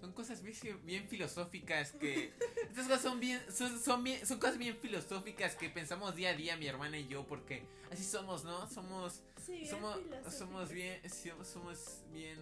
Son 0.00 0.14
cosas 0.14 0.42
bien, 0.42 0.56
bien 0.86 1.06
filosóficas 1.06 1.92
que. 1.92 2.32
Estas 2.70 2.86
cosas 2.86 3.02
son 3.02 3.20
bien. 3.20 3.38
Son, 3.52 3.78
son 3.78 4.02
bien. 4.02 4.26
Son 4.26 4.38
cosas 4.38 4.56
bien 4.56 4.78
filosóficas 4.78 5.54
que 5.54 5.68
pensamos 5.68 6.16
día 6.16 6.30
a 6.30 6.34
día, 6.34 6.56
mi 6.56 6.66
hermana 6.66 6.98
y 6.98 7.08
yo, 7.08 7.26
porque 7.26 7.62
así 7.92 8.04
somos, 8.04 8.42
¿no? 8.42 8.66
Somos. 8.70 9.22
Sí, 9.44 9.52
bien 9.52 9.68
Somos, 9.68 10.00
somos 10.30 10.72
bien. 10.72 11.02
Somos 11.44 12.04
bien. 12.10 12.38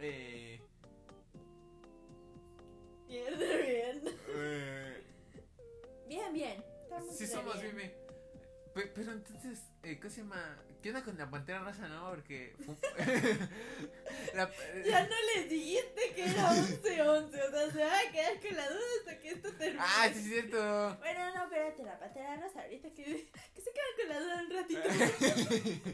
Eh, 0.00 0.62
Bien, 3.08 3.38
bien. 3.38 4.02
eh, 4.34 5.02
Bien, 6.08 6.32
bien. 6.32 6.64
Estamos 6.82 7.16
sí, 7.16 7.26
somos 7.26 7.60
bien. 7.60 7.76
bien. 7.76 7.94
Pe- 8.74 8.86
Pero 8.94 9.12
entonces, 9.12 9.60
eh, 9.82 9.98
¿qué 10.00 10.10
se 10.10 10.20
llama? 10.22 10.58
¿Qué 10.82 10.90
onda 10.90 11.02
con 11.02 11.18
la 11.18 11.28
pantera 11.28 11.60
rosa, 11.60 11.88
no? 11.88 12.10
Porque. 12.10 12.54
fu- 12.64 12.76
la- 14.34 14.50
Ya 14.86 15.02
no 15.08 15.14
les 15.34 15.50
dijiste 15.50 16.12
que 16.14 16.24
era 16.24 16.50
11-11. 16.52 17.26
O 17.26 17.30
sea, 17.50 17.70
se 17.72 17.84
van 17.84 18.06
a 18.06 18.12
quedar 18.12 18.40
con 18.40 18.56
la 18.56 18.68
duda 18.68 18.80
hasta 19.00 19.18
que 19.18 19.28
esto 19.30 19.52
termine. 19.54 19.82
Ah, 19.84 20.08
sí, 20.12 20.18
es 20.20 20.24
cierto. 20.26 20.96
Bueno, 21.00 21.34
no, 21.34 21.44
espérate, 21.44 21.82
la 21.84 21.98
pantera 21.98 22.36
rosa. 22.36 22.62
Ahorita 22.62 22.88
que, 22.90 23.04
que 23.54 23.60
se 23.60 23.72
quedan 23.72 23.96
con 23.98 24.08
la 24.08 24.20
duda 24.20 24.42
un 24.44 24.50
ratito. 24.54 25.84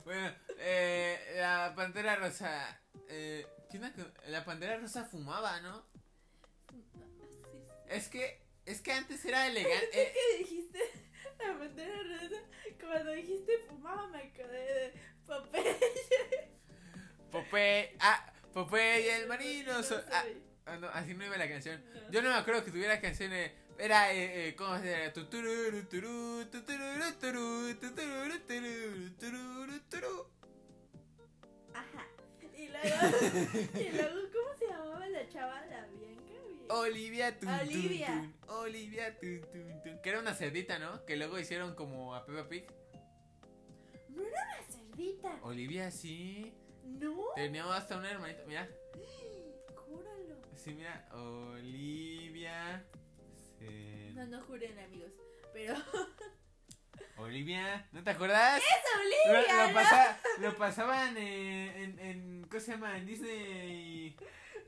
bueno, 0.04 0.32
eh, 0.58 1.18
la 1.36 1.72
pantera 1.74 2.16
rosa. 2.16 2.80
Eh, 3.08 3.46
¿qué 3.70 3.78
onda 3.78 3.92
con- 3.92 4.12
la 4.28 4.44
pantera 4.44 4.78
rosa 4.78 5.04
fumaba, 5.06 5.60
¿no? 5.60 5.84
Es 7.90 8.08
que. 8.08 8.46
Es 8.66 8.80
que 8.82 8.92
antes 8.92 9.24
era 9.24 9.46
elegante. 9.48 10.12
¿Qué 10.14 10.38
dijiste? 10.38 10.78
La 11.38 11.56
pantera 11.58 12.02
rosa. 12.02 12.42
Cuando 12.80 13.12
dijiste 13.12 13.58
fumaba, 13.68 14.06
me 14.08 14.18
acordé 14.18 14.74
de 14.74 14.92
Popeye. 15.26 15.76
Popeye. 17.30 17.96
Ah, 18.00 18.32
Popeye 18.52 19.00
y 19.06 19.08
el 19.08 19.26
marino. 19.28 19.72
No 19.72 19.82
so- 19.82 20.02
ah, 20.12 20.24
ah, 20.66 20.76
no, 20.76 20.88
así 20.88 21.14
no 21.14 21.24
iba 21.24 21.36
la 21.36 21.48
canción. 21.48 21.82
No. 21.94 22.10
Yo 22.10 22.22
no 22.22 22.28
me 22.30 22.34
acuerdo 22.36 22.64
que 22.64 22.70
tuviera 22.70 23.00
canciones. 23.00 23.52
Era, 23.78 24.12
eh, 24.12 24.48
eh, 24.48 24.56
¿cómo 24.56 24.76
se 24.80 24.90
llama? 24.90 25.12
Tutururu, 25.12 25.84
turú, 25.84 26.44
tutururu, 26.50 27.12
turú, 27.20 27.74
tutururu, 27.80 28.38
turú, 28.40 29.10
tururu, 29.20 29.80
turú. 29.88 30.26
Ajá. 31.72 32.06
Y 32.56 32.68
luego, 32.68 33.16
y 33.78 33.88
luego, 33.92 34.20
¿cómo 34.32 34.56
se 34.58 34.66
llamaba 34.66 35.06
la 35.08 35.28
chava? 35.28 35.64
La. 35.66 35.86
Bien- 35.86 36.17
Olivia 36.70 37.38
tun, 37.38 37.48
Olivia. 37.48 38.06
tun, 38.06 38.34
Olivia 38.56 39.18
tun, 39.18 39.40
tun, 39.52 39.82
tun. 39.82 39.98
Que 40.02 40.08
era 40.10 40.20
una 40.20 40.34
cerdita, 40.34 40.78
¿no? 40.78 41.04
Que 41.04 41.16
luego 41.16 41.38
hicieron 41.38 41.74
como 41.74 42.14
a 42.14 42.24
Peppa 42.26 42.48
Pig. 42.48 42.64
No 44.08 44.22
era 44.22 44.42
una 44.44 44.62
cerdita. 44.68 45.38
Olivia 45.42 45.90
sí. 45.90 46.52
No. 46.84 47.16
Tenía 47.34 47.64
hasta 47.74 47.96
un 47.98 48.04
hermanito. 48.06 48.42
Mira. 48.46 48.68
Júralo. 49.76 50.36
Sí, 50.56 50.72
mira. 50.74 51.08
Olivia. 51.12 52.84
Cer- 53.58 54.14
No, 54.14 54.26
no 54.26 54.42
juren, 54.42 54.78
amigos. 54.78 55.12
Pero. 55.52 55.74
Olivia. 57.18 57.86
¿No 57.92 58.02
te 58.02 58.10
acuerdas? 58.10 58.58
¡Es 58.62 59.32
Olivia! 59.34 59.62
lo 59.62 59.68
¿no? 59.68 59.74
pasa- 59.74 60.18
lo 60.40 60.56
pasaban 60.56 61.16
en, 61.16 61.76
en, 61.82 61.98
en. 61.98 62.42
¿Cómo 62.48 62.60
se 62.60 62.72
llama? 62.72 62.96
En 62.96 63.06
Disney. 63.06 64.16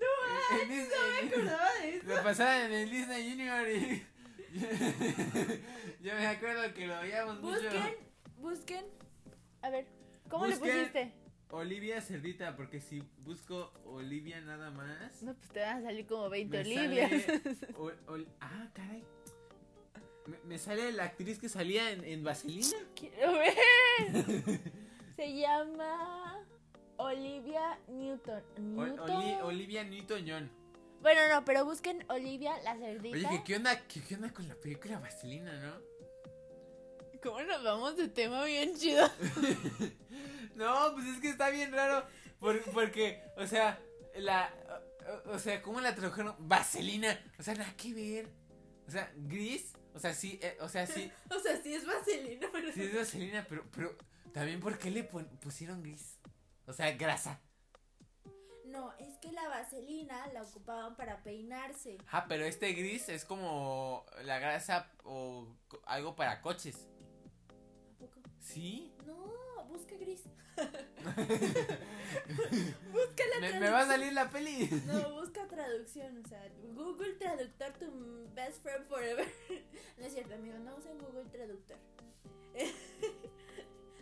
No, 0.01 0.61
en, 0.63 0.69
Disney. 0.69 0.89
No 0.91 1.23
me 1.23 1.29
acordaba 1.29 1.75
de 1.81 1.97
eso. 1.97 2.07
Lo 2.07 2.23
pasaban 2.23 2.61
en 2.67 2.73
el 2.73 2.91
Disney 2.91 3.31
Junior 3.31 3.69
y. 3.69 4.07
Yo 6.03 6.15
me 6.15 6.27
acuerdo 6.27 6.75
que 6.75 6.87
lo 6.87 7.01
veíamos 7.01 7.41
mucho. 7.41 7.63
Busquen, 7.63 7.97
busquen. 8.39 8.85
A 9.63 9.71
ver, 9.71 9.87
¿cómo 10.29 10.47
Busquen. 10.47 10.67
le 10.69 10.75
pusiste? 10.79 11.13
Olivia 11.53 12.01
Cerdita, 12.01 12.57
porque 12.57 12.81
si 12.81 13.03
busco 13.19 13.73
Olivia 13.85 14.41
nada 14.41 14.71
más. 14.71 15.23
No, 15.23 15.35
pues 15.35 15.49
te 15.51 15.61
van 15.61 15.79
a 15.79 15.83
salir 15.83 16.07
como 16.07 16.29
20 16.31 16.57
me 16.57 16.61
Olivias. 16.65 17.23
sale 17.23 17.41
Ol- 17.77 17.99
Ol- 18.07 18.29
ah, 18.41 18.69
caray. 18.73 19.05
Me, 20.31 20.39
me 20.45 20.59
sale 20.59 20.93
la 20.93 21.05
actriz 21.05 21.39
que 21.39 21.49
salía 21.49 21.91
en, 21.91 22.05
en 22.05 22.23
Vaselina. 22.25 22.77
Quiero 22.95 23.33
ver. 23.33 23.55
Se 25.17 25.35
llama 25.35 26.47
Olivia 26.97 27.79
Newton. 27.89 28.43
Newton. 28.59 29.11
Oli- 29.11 29.41
Olivia 29.43 29.85
Newton-John. 29.85 30.51
Bueno, 31.03 31.21
no, 31.33 31.45
pero 31.45 31.65
busquen 31.65 32.05
Olivia 32.11 32.53
la 32.63 32.77
cerdita. 32.77 33.17
Oye, 33.17 33.27
¿qué, 33.31 33.43
qué 33.45 33.57
onda, 33.57 33.81
qué, 33.87 34.03
qué 34.03 34.15
onda 34.15 34.33
con 34.33 34.47
la 34.47 34.55
película 34.55 34.99
Vaselina, 34.99 35.53
no? 35.61 35.75
¿Cómo 37.23 37.41
nos 37.43 37.63
vamos 37.63 37.97
de 37.97 38.09
tema 38.09 38.45
bien 38.45 38.75
chido? 38.77 39.07
No, 40.55 40.93
pues 40.95 41.07
es 41.07 41.21
que 41.21 41.31
está 41.31 41.49
bien 41.51 41.73
raro. 41.73 42.05
por- 42.39 42.63
porque, 42.73 43.23
o 43.37 43.47
sea, 43.47 43.81
la. 44.17 44.53
O, 45.27 45.31
o 45.33 45.39
sea, 45.39 45.63
¿cómo 45.63 45.81
la 45.81 45.95
tradujeron? 45.95 46.35
Vaselina. 46.39 47.19
O 47.39 47.43
sea, 47.43 47.55
nada 47.55 47.73
que 47.77 47.95
ver. 47.95 48.29
O 48.91 48.93
sea, 48.93 49.13
gris. 49.15 49.73
O 49.95 50.01
sea, 50.01 50.13
sí, 50.13 50.41
eh, 50.43 50.59
o 50.61 50.69
sea, 50.69 50.85
sí. 50.85 51.13
O 51.31 51.39
sea, 51.39 51.63
sí 51.63 51.73
es 51.73 51.87
vaselina, 51.87 52.49
pero. 52.51 52.73
Sí 52.73 52.83
es 52.83 52.97
vaselina, 52.97 53.47
pero, 53.49 53.65
pero 53.71 53.97
también 54.33 54.59
¿por 54.59 54.81
qué 54.81 54.91
le 54.91 55.05
pusieron 55.05 55.81
gris? 55.81 56.19
O 56.67 56.73
sea, 56.73 56.91
grasa. 56.97 57.41
No, 58.65 58.93
es 58.99 59.17
que 59.19 59.31
la 59.31 59.49
vaselina 59.49 60.27
la 60.33 60.43
ocupaban 60.43 60.97
para 60.97 61.23
peinarse. 61.23 61.99
Ah, 62.11 62.27
pero 62.29 62.45
este 62.45 62.73
gris 62.73 63.09
es 63.09 63.25
como 63.25 64.05
la 64.25 64.41
grasa 64.41 64.91
o 65.05 65.47
algo 65.87 66.17
para 66.17 66.41
coches. 66.41 66.89
¿A 67.95 67.99
poco? 68.01 68.21
¿Sí? 68.41 68.93
No, 69.07 69.30
busca 69.71 69.97
gris. 69.97 70.25
busca 72.93 73.25
la 73.35 73.41
¿Me, 73.41 73.49
traducción. 73.49 73.61
me 73.61 73.71
va 73.71 73.81
a 73.81 73.87
salir 73.87 74.13
la 74.13 74.31
peli? 74.31 74.69
No, 74.87 75.15
busca 75.21 75.47
traducción, 75.49 76.23
o 76.25 76.29
sea, 76.29 76.47
Google 76.75 77.15
Traductor, 77.15 77.73
tu 77.79 78.29
best 78.35 78.63
friend 78.63 78.85
forever. 78.87 79.27
No 79.99 80.07
es 80.07 80.13
cierto, 80.15 80.35
amigo, 80.35 80.59
no 80.59 80.77
usen 80.77 80.99
Google 80.99 81.25
Traductor. 81.31 81.77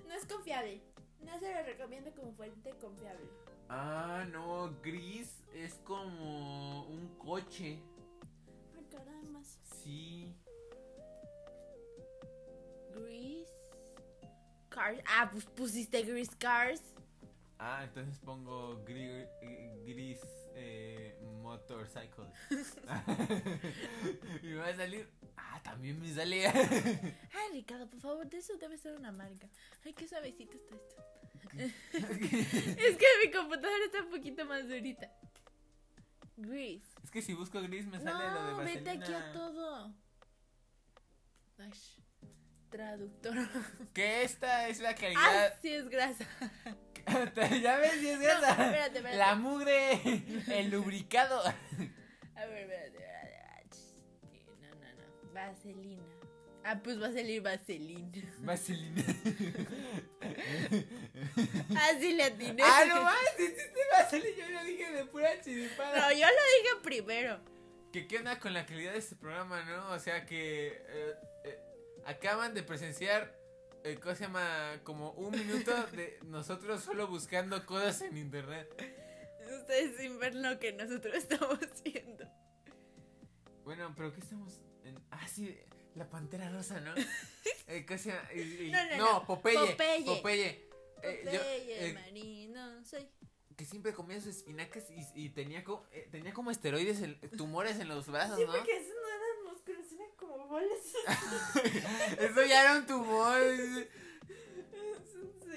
No 0.07 0.14
es 0.14 0.24
confiable. 0.26 0.81
No 1.24 1.38
se 1.40 1.52
lo 1.52 1.62
recomiendo 1.64 2.11
como 2.14 2.33
fuente 2.33 2.70
confiable. 2.81 3.26
Ah, 3.68 4.24
no, 4.31 4.72
gris 4.83 5.42
es 5.54 5.74
como 5.85 6.85
un 6.87 7.09
coche. 7.18 7.81
Ay, 8.76 8.87
caramba. 8.90 9.40
Sí. 9.83 10.33
Gris. 12.94 13.48
Cars. 14.68 14.98
Ah, 15.07 15.28
pues 15.31 15.44
pusiste 15.44 16.02
Gris 16.02 16.31
Cars. 16.37 16.83
Ah, 17.59 17.83
entonces 17.85 18.18
pongo 18.20 18.85
gris, 18.85 19.26
gris 19.85 20.20
eh, 20.54 21.18
motorcycle. 21.42 22.26
y 24.42 24.46
me 24.46 24.54
va 24.57 24.68
a 24.68 24.76
salir. 24.76 25.09
Ah, 25.37 25.61
también 25.62 26.00
me 26.00 26.12
sale. 26.14 26.46
Ay, 27.33 27.52
Ricardo, 27.52 27.88
por 27.88 28.00
favor, 28.00 28.28
de 28.28 28.38
eso 28.38 28.57
debe 28.59 28.78
ser 28.78 28.94
una 28.96 29.11
marca. 29.11 29.48
Ay, 29.85 29.92
qué 29.92 30.07
suavecito 30.07 30.57
está 30.57 30.76
esto. 30.76 31.04
Es 31.57 32.96
que 32.96 33.07
mi 33.24 33.33
computadora 33.33 33.85
está 33.87 34.02
un 34.02 34.11
poquito 34.11 34.44
más 34.44 34.68
durita. 34.68 35.11
Gris. 36.37 36.85
es 37.02 37.11
que 37.11 37.20
si 37.20 37.35
busco 37.35 37.61
gris 37.62 37.87
me 37.87 37.98
sale 37.98 38.12
lo 38.33 38.44
de 38.44 38.50
No, 38.52 38.57
vaselina. 38.59 38.64
vete 38.64 38.90
aquí 38.90 39.12
a 39.12 39.33
todo. 39.33 39.92
Ay, 41.59 41.70
traductor. 42.70 43.35
Que 43.94 44.22
esta 44.22 44.68
es 44.68 44.81
la 44.81 44.90
Ah, 44.90 44.94
calidad. 44.94 45.54
sí 45.62 45.72
es 45.72 45.88
grasa. 45.88 46.24
ya 47.62 47.76
ves, 47.78 47.92
si 48.00 48.09
es 48.09 48.18
No, 48.18 48.24
grasa. 48.24 48.50
espérate, 48.50 48.98
espérate. 48.98 49.16
La 49.16 49.35
mugre, 49.35 50.00
el 50.48 50.70
lubricado. 50.70 51.40
A 51.46 52.44
ver, 52.46 52.62
espérate, 52.62 52.87
espérate. 52.98 53.77
Sí, 53.77 54.44
No, 54.60 54.69
no, 54.75 54.92
no. 55.25 55.33
Vaselina. 55.33 56.02
Ah, 56.64 56.79
pues 56.83 57.00
va 57.00 57.06
a 57.06 57.12
salir 57.12 57.40
vaselina. 57.40 58.23
Vaselina. 58.40 59.02
Ah, 61.77 61.90
sí 61.98 62.12
le 62.12 62.25
atiné. 62.25 62.62
ah, 62.64 62.85
no 62.88 63.02
más, 63.02 63.16
hiciste 63.38 63.73
vaselina. 63.92 64.37
Yo 64.37 64.48
lo 64.50 64.64
dije 64.64 64.90
de 64.92 65.04
pura 65.06 65.40
chiripada. 65.40 65.96
No, 65.98 66.12
yo 66.12 66.27
lo 66.27 66.33
dije 66.33 66.83
primero. 66.83 67.40
¿Qué, 67.92 68.06
¿Qué 68.06 68.19
onda 68.19 68.38
con 68.38 68.52
la 68.52 68.66
calidad 68.66 68.92
de 68.92 68.98
este 68.98 69.16
programa, 69.16 69.62
no? 69.64 69.90
O 69.90 69.98
sea 69.98 70.27
que 70.27 70.83
eh, 70.88 71.14
acaban 72.09 72.54
de 72.54 72.63
presenciar, 72.63 73.38
eh, 73.85 73.98
¿cómo 74.02 74.15
se 74.15 74.23
llama? 74.25 74.81
Como 74.85 75.13
un 75.13 75.31
minuto 75.33 75.73
de 75.92 76.19
nosotros 76.25 76.83
solo 76.83 77.06
buscando 77.06 77.65
cosas 77.67 78.02
en 78.02 78.17
internet. 78.17 78.69
Ustedes 79.61 79.96
sin 79.96 80.19
ver 80.19 80.35
lo 80.35 80.59
que 80.59 80.73
nosotros 80.73 81.15
estamos 81.15 81.59
viendo. 81.85 82.25
Bueno, 83.65 83.92
pero 83.96 84.13
¿qué 84.13 84.21
estamos? 84.21 84.61
En... 84.85 84.98
Ah, 85.11 85.27
sí, 85.29 85.59
La 85.94 86.09
pantera 86.09 86.48
rosa, 86.50 86.81
¿no? 86.81 86.94
Eh, 87.71 87.85
¿qué 87.85 87.98
se 87.98 88.09
llama? 88.11 88.27
Y- 88.35 88.40
y- 88.40 88.71
No, 88.71 88.83
no, 88.85 88.96
no, 88.96 89.13
no. 89.13 89.27
Popeye. 89.27 89.59
Popeye. 89.59 90.04
Popeye. 90.06 90.69
Eh, 91.02 91.21
yo- 91.27 91.31
Popeye, 91.33 91.88
eh, 91.88 91.92
marino, 91.92 92.83
soy. 92.83 93.06
que 93.59 93.65
siempre 93.67 93.92
comía 93.92 94.19
sus 94.23 94.37
espinacas 94.37 94.85
y, 94.90 95.25
y 95.27 95.29
tenía, 95.31 95.63
como, 95.65 95.85
eh, 95.92 96.09
tenía 96.11 96.33
como 96.33 96.50
esteroides, 96.50 97.02
tumores 97.37 97.79
en 97.79 97.88
los 97.88 98.06
brazos, 98.06 98.38
Sí, 98.38 98.46
¿no? 98.46 98.52
porque 98.52 98.75
esos 98.75 98.88
no 98.94 99.09
eran 99.09 99.27
Eso 102.18 102.44
ya 102.44 102.62
era 102.62 102.78
un 102.78 102.86
tumor. 102.86 103.40
Eso 103.42 103.86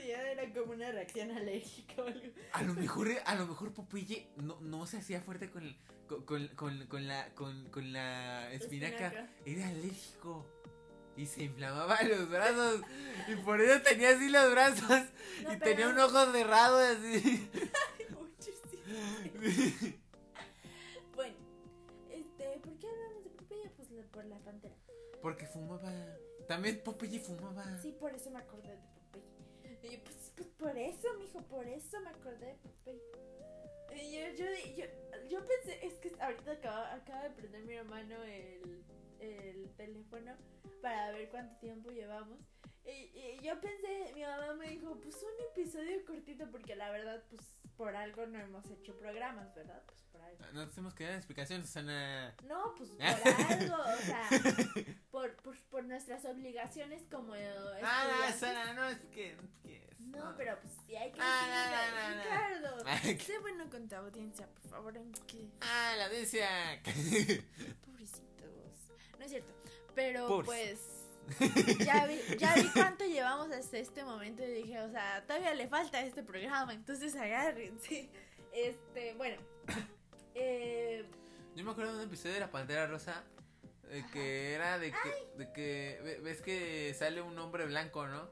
ya 0.08 0.32
era 0.32 0.54
como 0.54 0.74
una 0.74 0.92
reacción 0.92 1.32
alérgica 1.32 2.02
o 2.02 2.08
algo. 2.08 2.22
A 2.54 2.64
lo 2.64 2.74
mejor, 2.74 3.10
a 3.26 3.36
lo 3.36 3.48
mejor 3.48 3.74
Popeye 3.74 4.28
no, 4.38 4.60
no 4.62 4.86
se 4.88 4.98
hacía 4.98 5.22
fuerte 5.22 5.50
con, 5.50 5.64
el- 5.64 5.78
con, 6.08 6.24
con, 6.24 6.48
con, 6.56 6.88
con 6.88 7.08
la, 7.08 7.30
con, 7.36 7.70
con 7.70 7.94
la 7.94 8.52
espinaca. 8.54 9.08
Espinaca. 9.08 9.30
Era 9.46 9.68
alérgico. 9.70 10.46
Y 11.18 11.26
se 11.26 11.44
inflamaba 11.44 12.02
los 12.04 12.30
brazos. 12.30 12.82
Y 13.28 13.36
por 13.36 13.60
eso 13.62 13.82
tenía 13.82 14.12
así 14.12 14.30
los 14.30 14.50
brazos. 14.52 14.90
No, 14.90 15.54
y 15.54 15.58
pero- 15.58 15.60
tenía 15.60 15.88
un 15.90 16.00
ojo 16.00 16.32
cerrado 16.32 16.78
así. 16.80 17.50
Muchísimo. 18.20 19.98
Porque 25.22 25.48
fumaba. 25.48 25.92
También 26.48 26.82
Popeye 26.84 27.20
fumaba. 27.20 27.64
Sí, 27.82 27.92
por 27.94 28.14
eso 28.14 28.30
me 28.32 28.40
acordé 28.40 28.70
de 28.70 28.78
Popeye. 28.78 29.80
Y 29.84 29.96
yo, 29.96 30.04
pues, 30.04 30.32
pues 30.36 30.48
por 30.50 30.78
eso, 30.78 31.08
mijo, 31.20 31.42
por 31.44 31.68
eso 31.68 32.00
me 32.02 32.10
acordé 32.10 32.48
de 32.48 32.56
Popeye. 32.56 33.02
Y 33.94 34.12
yo, 34.14 34.46
yo, 34.46 34.46
yo, 34.78 34.86
yo 35.30 35.46
pensé, 35.46 35.86
es 35.86 35.94
que 35.96 36.12
ahorita 36.20 36.54
acaba, 36.54 36.94
acaba 36.94 37.24
de 37.24 37.30
prender 37.32 37.64
mi 37.66 37.74
hermano 37.74 38.24
el, 38.24 38.84
el 39.20 39.70
teléfono 39.76 40.34
para 40.82 41.12
ver 41.12 41.30
cuánto 41.30 41.56
tiempo 41.58 41.92
llevamos. 41.92 42.40
Y, 42.86 42.90
y 42.90 43.40
yo 43.44 43.60
pensé, 43.62 44.12
mi 44.16 44.24
mamá 44.24 44.54
me 44.56 44.70
dijo, 44.70 45.00
pues 45.00 45.16
un 45.16 45.46
episodio 45.52 46.04
cortito, 46.06 46.50
porque 46.50 46.76
la 46.76 46.90
verdad, 46.90 47.24
pues 47.30 47.42
por 47.78 47.96
algo 47.96 48.26
no 48.26 48.40
hemos 48.40 48.70
hecho 48.72 48.98
programas, 48.98 49.54
¿verdad? 49.54 49.84
Pues 49.86 50.02
por 50.12 50.22
algo. 50.22 50.44
No 50.54 50.68
tenemos 50.70 50.94
que 50.94 51.06
dar 51.06 51.16
explicaciones, 51.16 51.68
Susana. 51.68 52.36
No, 52.44 52.74
pues 52.76 52.90
por 52.92 53.04
algo, 53.04 53.76
o 53.76 53.98
sea, 53.98 54.30
por, 55.12 55.36
por, 55.38 55.58
por 55.70 55.84
nuestras 55.84 56.24
obligaciones 56.26 57.04
como 57.12 57.34
Ah. 57.84 58.30
Susana, 58.32 58.74
no 58.74 58.86
es 58.88 58.98
que. 59.14 59.38
que- 59.64 59.90
No, 60.00 60.34
pero 60.38 60.58
pues 60.62 60.74
sí 60.86 60.96
hay 60.96 61.12
que 61.12 61.20
Ah, 61.22 62.18
decirle, 62.18 62.30
no, 62.30 62.40
no, 62.42 62.84
no, 62.84 62.84
no. 62.96 63.04
Ricardo. 63.04 63.24
Sé 63.26 63.40
bueno 63.40 63.70
con 63.70 63.88
tu 63.88 63.96
audiencia, 63.96 64.48
por 64.48 64.72
favor, 64.72 64.98
en 64.98 65.12
que 65.28 65.48
Ah, 65.62 65.94
la 65.98 66.06
audiencia. 66.08 66.48
pobrecitos. 67.86 68.52
No 69.20 69.26
es 69.26 69.30
cierto, 69.32 69.54
pero 69.96 70.28
Pobres. 70.28 70.48
pues 70.48 70.80
ya 71.86 72.06
vi, 72.08 72.20
ya 72.38 72.56
vi 72.56 72.68
cuánto 72.74 73.06
llevamos 73.06 73.52
hasta 73.52 73.78
este 73.78 74.04
momento 74.04 74.44
y 74.44 74.52
dije, 74.64 74.80
o 74.82 74.90
sea, 74.92 75.24
todavía 75.28 75.54
le 75.54 75.68
falta 75.68 76.00
a 76.00 76.02
este 76.06 76.24
programa, 76.24 76.74
entonces 76.74 77.16
agárrense. 77.16 78.10
Este, 78.54 79.14
bueno, 79.14 79.42
eh, 80.36 81.06
Yo 81.56 81.64
me 81.64 81.72
acuerdo 81.72 81.94
de 81.94 82.00
un 82.00 82.06
episodio 82.08 82.34
de 82.34 82.40
la 82.42 82.52
Pantera 82.52 82.88
Rosa. 82.88 83.24
Eh, 83.92 84.04
que 84.14 84.54
era 84.54 84.80
de 84.80 84.92
que, 84.92 85.38
de 85.38 85.52
que. 85.54 86.00
ve- 86.04 86.20
Ves 86.22 86.42
que 86.42 86.94
sale 86.94 87.22
un 87.22 87.38
hombre 87.40 87.66
blanco, 87.66 88.08
¿no? 88.08 88.30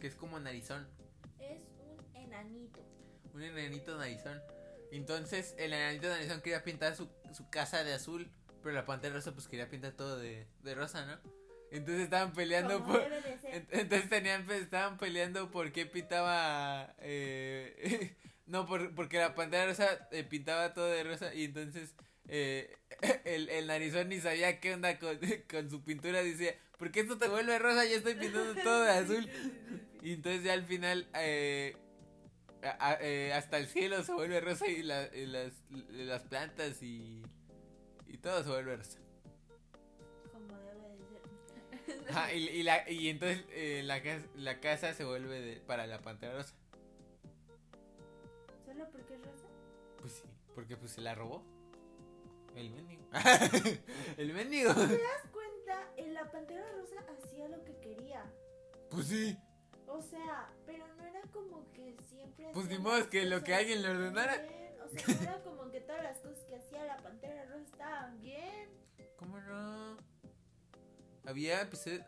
Que 0.00 0.06
es 0.06 0.14
como 0.14 0.38
narizón. 0.40 0.88
es 1.40 1.62
un 1.80 2.16
enanito. 2.16 2.80
Un 3.34 3.42
enanito 3.42 3.96
narizón. 3.96 4.40
Entonces 4.90 5.54
el 5.58 5.72
enanito 5.72 6.08
narizón 6.08 6.40
quería 6.42 6.62
pintar 6.64 6.94
su, 6.96 7.08
su 7.32 7.48
casa 7.50 7.82
de 7.84 7.94
azul. 7.94 8.30
Pero 8.62 8.74
la 8.76 8.84
Pantera 8.84 9.14
Rosa 9.14 9.32
pues 9.32 9.48
quería 9.48 9.68
pintar 9.68 9.92
todo 9.92 10.18
de, 10.18 10.46
de 10.62 10.74
rosa, 10.76 11.04
¿no? 11.04 11.18
Entonces 11.72 12.04
estaban 12.04 12.32
peleando 12.32 12.84
por. 12.84 13.02
Entonces 13.72 14.08
tenían, 14.10 14.44
pues, 14.44 14.62
estaban 14.62 14.98
peleando 14.98 15.50
por 15.50 15.72
qué 15.72 15.86
pintaba. 15.86 16.94
eh, 16.98 18.14
no, 18.46 18.66
por, 18.66 18.94
porque 18.94 19.18
la 19.18 19.34
pantera 19.34 19.66
rosa 19.66 20.08
eh, 20.12 20.22
pintaba 20.24 20.74
todo 20.74 20.86
de 20.86 21.02
rosa. 21.02 21.34
Y 21.34 21.44
entonces 21.46 21.94
eh, 22.28 22.76
el, 23.24 23.48
el 23.48 23.66
narizón 23.66 24.08
ni 24.08 24.20
sabía 24.20 24.60
qué 24.60 24.74
onda 24.74 24.98
con, 24.98 25.18
con 25.50 25.70
su 25.70 25.82
pintura. 25.82 26.22
Decía, 26.22 26.54
¿por 26.78 26.90
qué 26.90 27.00
esto 27.00 27.18
te 27.18 27.28
vuelve 27.28 27.58
rosa? 27.58 27.84
Yo 27.84 27.96
estoy 27.96 28.14
pintando 28.14 28.54
todo 28.62 28.82
de 28.82 28.90
azul. 28.90 29.28
Y 30.02 30.14
entonces 30.14 30.42
ya 30.44 30.52
al 30.54 30.64
final. 30.64 31.08
eh, 31.14 31.76
a- 32.62 32.96
eh, 33.00 33.32
hasta 33.32 33.58
el 33.58 33.66
cielo 33.66 34.04
se 34.04 34.12
vuelve 34.12 34.40
rosa 34.40 34.68
y, 34.68 34.82
la- 34.84 35.08
y 35.14 35.26
las, 35.26 35.52
las 35.90 36.22
plantas 36.22 36.80
y, 36.82 37.22
y 38.06 38.18
todo 38.18 38.42
se 38.44 38.50
vuelve 38.50 38.76
rosa. 38.76 38.98
Como 40.32 40.56
debe 40.58 40.88
de 41.88 42.02
ser. 42.04 42.10
Ajá, 42.10 42.32
y, 42.32 42.48
y 42.48 42.62
la, 42.62 42.88
y 42.88 43.08
entonces 43.08 43.44
la, 43.84 44.00
casa, 44.02 44.26
la 44.36 44.60
casa 44.60 44.94
se 44.94 45.04
vuelve 45.04 45.40
de- 45.40 45.56
para 45.60 45.88
la 45.88 46.00
pantera 46.02 46.34
rosa. 46.34 46.54
¿Solo 48.64 48.88
porque 48.92 49.14
es 49.14 49.20
rosa? 49.20 49.46
Pues 50.00 50.12
sí, 50.14 50.22
porque 50.54 50.76
pues 50.76 50.92
se 50.92 51.00
la 51.00 51.14
robó. 51.16 51.44
El 52.56 52.70
mendigo. 52.70 53.02
el 54.18 54.32
mendigo. 54.32 54.74
¿Te 54.74 54.80
das 54.98 55.26
cuenta? 55.32 55.88
En 55.96 56.14
la 56.14 56.30
pantera 56.30 56.64
rosa 56.72 57.04
hacía 57.12 57.48
lo 57.48 57.64
que 57.64 57.78
quería. 57.80 58.24
Pues 58.90 59.06
sí. 59.06 59.36
O 59.86 60.00
sea, 60.02 60.50
pero 60.66 60.86
no 60.96 61.04
era 61.04 61.20
como 61.32 61.70
que 61.72 61.96
siempre. 62.08 62.50
Pues 62.52 62.66
ni 62.68 62.78
modo 62.78 63.08
que 63.10 63.24
lo 63.24 63.42
que 63.42 63.54
alguien 63.54 63.82
le 63.82 63.88
ordenara. 63.90 64.38
bien. 64.38 64.74
O 64.82 64.88
sea, 64.88 65.14
no 65.14 65.22
era 65.22 65.42
como 65.42 65.70
que 65.70 65.80
todas 65.80 66.02
las 66.02 66.18
cosas 66.18 66.44
que 66.44 66.56
hacía 66.56 66.84
la 66.84 66.96
pantera 66.98 67.44
rosa 67.46 67.64
estaban 67.64 68.20
bien. 68.20 68.68
¿Cómo 69.16 69.38
no? 69.40 69.96
Había 71.26 71.62
episodios. 71.62 72.04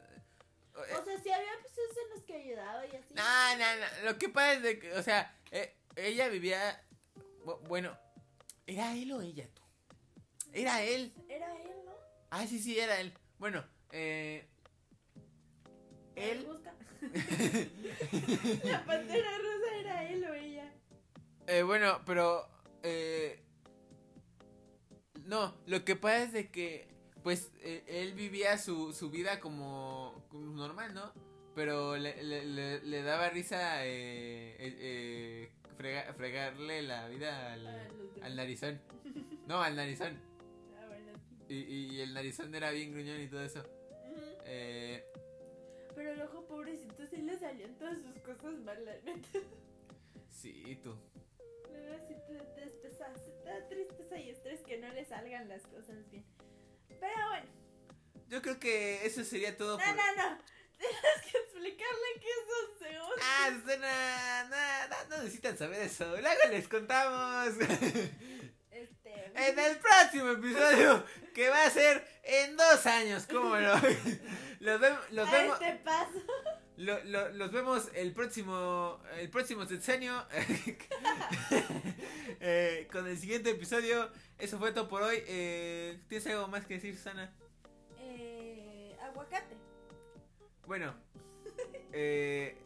O 0.75 0.85
sea, 1.05 1.23
sí 1.23 1.31
había 1.31 1.55
episodios 1.55 1.97
en 2.05 2.11
los 2.17 2.25
que 2.25 2.35
ayudaba 2.35 2.87
y 2.87 2.97
así. 2.97 3.15
No, 3.15 3.23
no, 3.59 3.65
no. 3.81 4.11
Lo 4.11 4.19
que 4.19 4.29
pasa 4.29 4.55
es 4.55 4.63
de 4.63 4.79
que, 4.81 4.93
o 4.95 5.03
sea, 5.03 5.39
eh, 5.53 5.77
ella 5.97 6.29
vivía. 6.29 6.83
bu- 7.45 7.61
Bueno, 7.69 7.97
¿era 8.67 8.95
él 8.97 9.13
o 9.13 9.21
ella 9.23 9.49
tú? 9.55 9.63
Era 10.55 10.83
él. 10.83 11.13
Era 11.29 11.53
él, 11.61 11.71
¿no? 11.85 11.93
Ah, 12.31 12.47
sí, 12.47 12.59
sí, 12.59 12.79
era 12.79 13.01
él. 13.01 13.13
Bueno, 13.39 13.65
eh. 13.93 14.47
Él. 16.17 16.45
Busca. 16.47 16.73
la 18.65 18.85
pantera 18.85 19.39
rosa 19.39 19.77
era 19.81 20.09
él 20.11 20.25
o 20.25 20.35
ella. 20.35 20.73
Eh, 21.47 21.63
bueno, 21.63 22.01
pero 22.07 22.49
eh, 22.83 23.43
no, 25.25 25.55
lo 25.67 25.85
que 25.85 25.97
pasa 25.97 26.23
es 26.25 26.33
de 26.33 26.51
que 26.51 26.89
pues 27.23 27.51
eh, 27.61 27.83
él 27.89 28.13
vivía 28.15 28.59
su, 28.59 28.93
su 28.93 29.11
vida 29.11 29.41
como, 29.41 30.25
como 30.29 30.53
normal, 30.57 30.95
¿no? 30.95 31.13
Pero 31.55 31.97
le, 31.97 32.23
le, 32.23 32.45
le- 32.45 32.83
le 32.83 33.03
daba 33.03 33.31
risa 33.31 33.85
eh, 33.87 34.57
eh, 34.59 34.77
eh, 34.79 35.53
frega- 35.79 36.13
fregarle 36.15 36.83
la 36.83 37.09
vida 37.09 37.53
al, 37.53 37.67
al 38.23 38.37
narizón. 38.37 38.81
No, 39.47 39.63
al 39.63 39.77
narizón. 39.77 40.19
Y, 41.49 41.55
y 41.95 42.01
el 42.01 42.15
narizón 42.15 42.55
era 42.55 42.71
bien 42.71 42.93
gruñón 42.93 43.21
y 43.21 43.29
todo 43.29 43.43
eso. 43.43 43.63
Eh, 44.47 45.05
Pero 45.95 46.13
el 46.13 46.23
ojo 46.23 46.47
pobrecito 46.47 47.07
sí 47.07 47.19
le 47.19 47.39
salían 47.39 47.77
todas 47.77 47.99
sus 48.03 48.19
cosas 48.23 48.59
mal, 48.61 48.85
la 48.85 48.95
neta. 49.01 49.39
sí, 50.31 50.79
tú. 50.83 50.95
Luego 51.71 52.07
sí 52.07 52.15
te, 52.27 52.35
te, 52.61 53.45
da 53.45 53.69
tristeza 53.69 54.19
y 54.19 54.31
estrés 54.31 54.61
que 54.61 54.79
no 54.79 54.89
le 54.93 55.05
salgan 55.05 55.49
las 55.49 55.63
cosas 55.67 56.09
bien. 56.11 56.25
Pero 56.89 57.29
bueno, 57.29 57.47
Yo 58.29 58.41
creo 58.43 58.59
que 58.59 59.05
eso 59.05 59.25
sería 59.25 59.57
todo 59.57 59.79
no, 59.79 59.85
por... 59.85 59.97
no, 59.97 60.17
no. 60.17 60.39
Tienes 60.79 61.33
que 61.33 61.39
explicarle 61.39 62.21
que 62.21 62.29
eso 62.29 62.79
se 62.79 63.01
usa. 63.01 63.23
Ah, 63.23 63.51
no, 63.51 64.89
no, 64.89 65.17
no 65.17 65.23
necesitan 65.23 65.57
saber 65.57 65.83
eso. 65.83 66.05
Luego 66.05 66.41
les 66.51 66.69
contamos. 66.69 67.55
En 69.35 69.59
el 69.59 69.77
próximo 69.79 70.31
episodio, 70.31 71.05
que 71.35 71.49
va 71.49 71.65
a 71.65 71.71
ser 71.71 72.07
en 72.23 72.57
dos 72.57 72.87
años, 72.87 73.27
¿cómo 73.31 73.57
no? 73.57 73.75
Los, 74.61 74.81
vemos, 74.81 75.01
los, 75.11 75.31
vemos, 75.31 75.61
este 75.61 75.75
paso. 75.85 76.11
lo- 76.79 77.05
lo- 77.05 77.29
los 77.31 77.53
vemos 77.53 77.89
el 77.95 78.13
próximo, 78.15 78.99
el 79.19 79.29
próximo 79.31 79.67
sexenio. 79.67 80.25
Eh, 82.47 82.89
con 82.93 83.07
el 83.07 83.17
siguiente 83.17 83.51
episodio. 83.51 84.11
Eso 84.39 84.59
fue 84.59 84.73
todo 84.73 84.87
por 84.89 85.03
hoy. 85.03 85.23
Eh, 85.27 85.99
¿Tienes 86.09 86.27
algo 86.27 86.47
más 86.49 86.67
que 86.67 86.75
decir, 86.75 86.95
Susana? 86.95 87.33
Eh, 88.01 88.95
aguacate. 89.03 89.57
Bueno, 90.67 90.95
eh, 91.93 92.59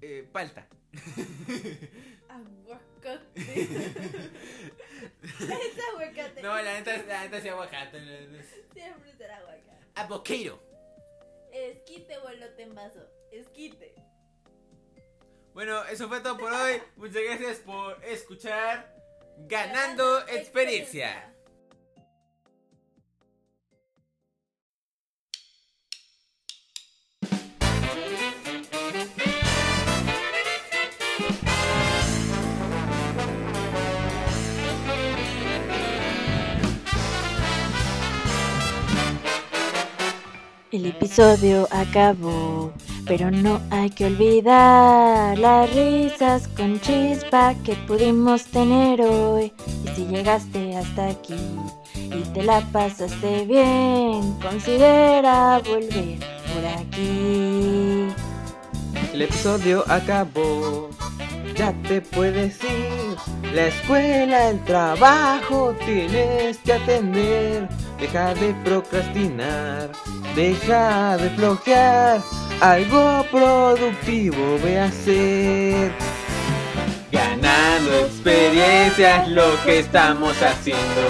eh, 0.00 0.28
palta. 0.32 0.68
Aguacate. 2.28 3.32
Es 5.40 5.78
aguacate. 5.92 6.42
No, 6.42 6.56
la 6.56 6.74
neta, 6.74 6.96
la 7.08 7.22
neta 7.22 7.40
sí 7.40 7.48
aguacate. 7.48 7.98
Siempre 8.72 9.12
será 9.16 9.36
aguacate. 9.38 9.86
Avocado. 9.94 10.62
Esquite 11.52 12.18
o 12.18 12.28
elote 12.28 12.62
en 12.62 12.74
vaso. 12.74 13.08
Esquite. 13.30 13.94
Bueno, 15.54 15.84
eso 15.84 16.08
fue 16.08 16.20
todo 16.20 16.36
por 16.36 16.52
hoy. 16.52 16.82
Muchas 16.96 17.22
gracias 17.22 17.58
por 17.58 18.04
escuchar 18.04 18.94
Ganando 19.38 20.20
Experiencia. 20.28 21.35
Episodio 40.96 41.68
acabó, 41.70 42.72
pero 43.06 43.30
no 43.30 43.60
hay 43.70 43.90
que 43.90 44.06
olvidar 44.06 45.38
las 45.38 45.72
risas 45.74 46.48
con 46.48 46.80
chispa 46.80 47.54
que 47.64 47.74
pudimos 47.86 48.44
tener 48.46 49.02
hoy. 49.02 49.52
Y 49.84 49.88
si 49.94 50.06
llegaste 50.06 50.74
hasta 50.76 51.08
aquí 51.08 51.36
y 51.94 52.22
te 52.32 52.42
la 52.42 52.60
pasaste 52.72 53.44
bien, 53.44 54.38
considera 54.40 55.58
volver 55.58 56.18
por 56.52 56.64
aquí. 56.78 58.08
El 59.12 59.22
episodio 59.22 59.84
acabó, 59.88 60.88
ya 61.54 61.74
te 61.82 62.00
puedes 62.00 62.58
ir. 62.64 63.16
La 63.54 63.66
escuela, 63.66 64.48
el 64.50 64.64
trabajo, 64.64 65.74
tienes 65.84 66.58
que 66.58 66.72
atender. 66.72 67.68
Deja 67.98 68.34
de 68.34 68.52
procrastinar, 68.62 69.90
deja 70.36 71.16
de 71.16 71.30
flojear. 71.30 72.20
Algo 72.60 73.24
productivo 73.30 74.58
ve 74.62 74.78
a 74.78 74.84
hacer. 74.84 75.92
Ganando 77.10 77.90
experiencias 78.06 79.28
lo 79.28 79.60
que 79.64 79.80
estamos 79.80 80.34
haciendo. 80.42 81.02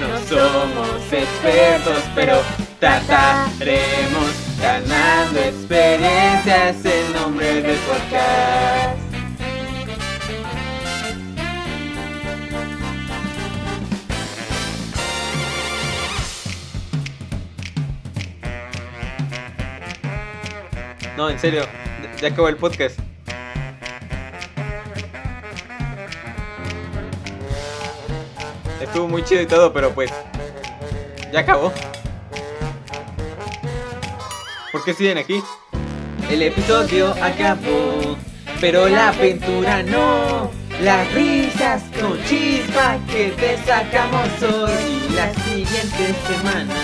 No 0.00 0.18
somos 0.28 1.00
expertos, 1.10 2.02
pero 2.14 2.40
trataremos 2.78 4.30
ganando 4.60 5.40
experiencias 5.40 6.76
en 6.84 7.12
nombre 7.14 7.62
del 7.62 7.78
podcast. 7.78 8.95
No, 21.16 21.30
en 21.30 21.38
serio, 21.38 21.64
ya 22.20 22.28
acabó 22.28 22.48
el 22.48 22.56
podcast. 22.56 22.98
Estuvo 28.82 29.08
muy 29.08 29.24
chido 29.24 29.40
y 29.40 29.46
todo, 29.46 29.72
pero 29.72 29.92
pues 29.92 30.10
ya 31.32 31.40
acabó. 31.40 31.72
¿Por 34.72 34.84
qué 34.84 34.92
siguen 34.92 35.16
aquí? 35.16 35.42
El 36.30 36.42
episodio 36.42 37.14
acabó, 37.22 38.16
pero 38.60 38.86
la 38.88 39.08
aventura 39.08 39.82
no. 39.82 40.50
Las 40.82 41.10
risas 41.14 41.82
con 41.98 42.22
chispa 42.24 42.98
que 43.10 43.30
te 43.30 43.56
sacamos 43.64 44.28
hoy 44.42 45.08
y 45.08 45.14
la 45.14 45.32
siguiente 45.32 46.14
semana 46.28 46.74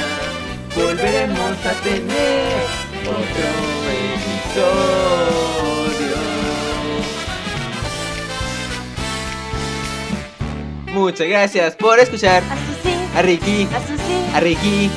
volveremos 0.75 1.67
a 1.67 1.73
tener 1.83 2.82
otro 3.09 3.49
episodio. 4.15 5.03
Muchas 10.93 11.27
gracias 11.27 11.77
por 11.77 11.99
escuchar 11.99 12.43
a 13.17 13.23
Ricky, 13.23 13.67
a 14.35 14.41
Ricky. 14.41 14.91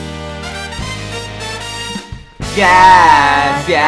Gracias. 2.55 3.85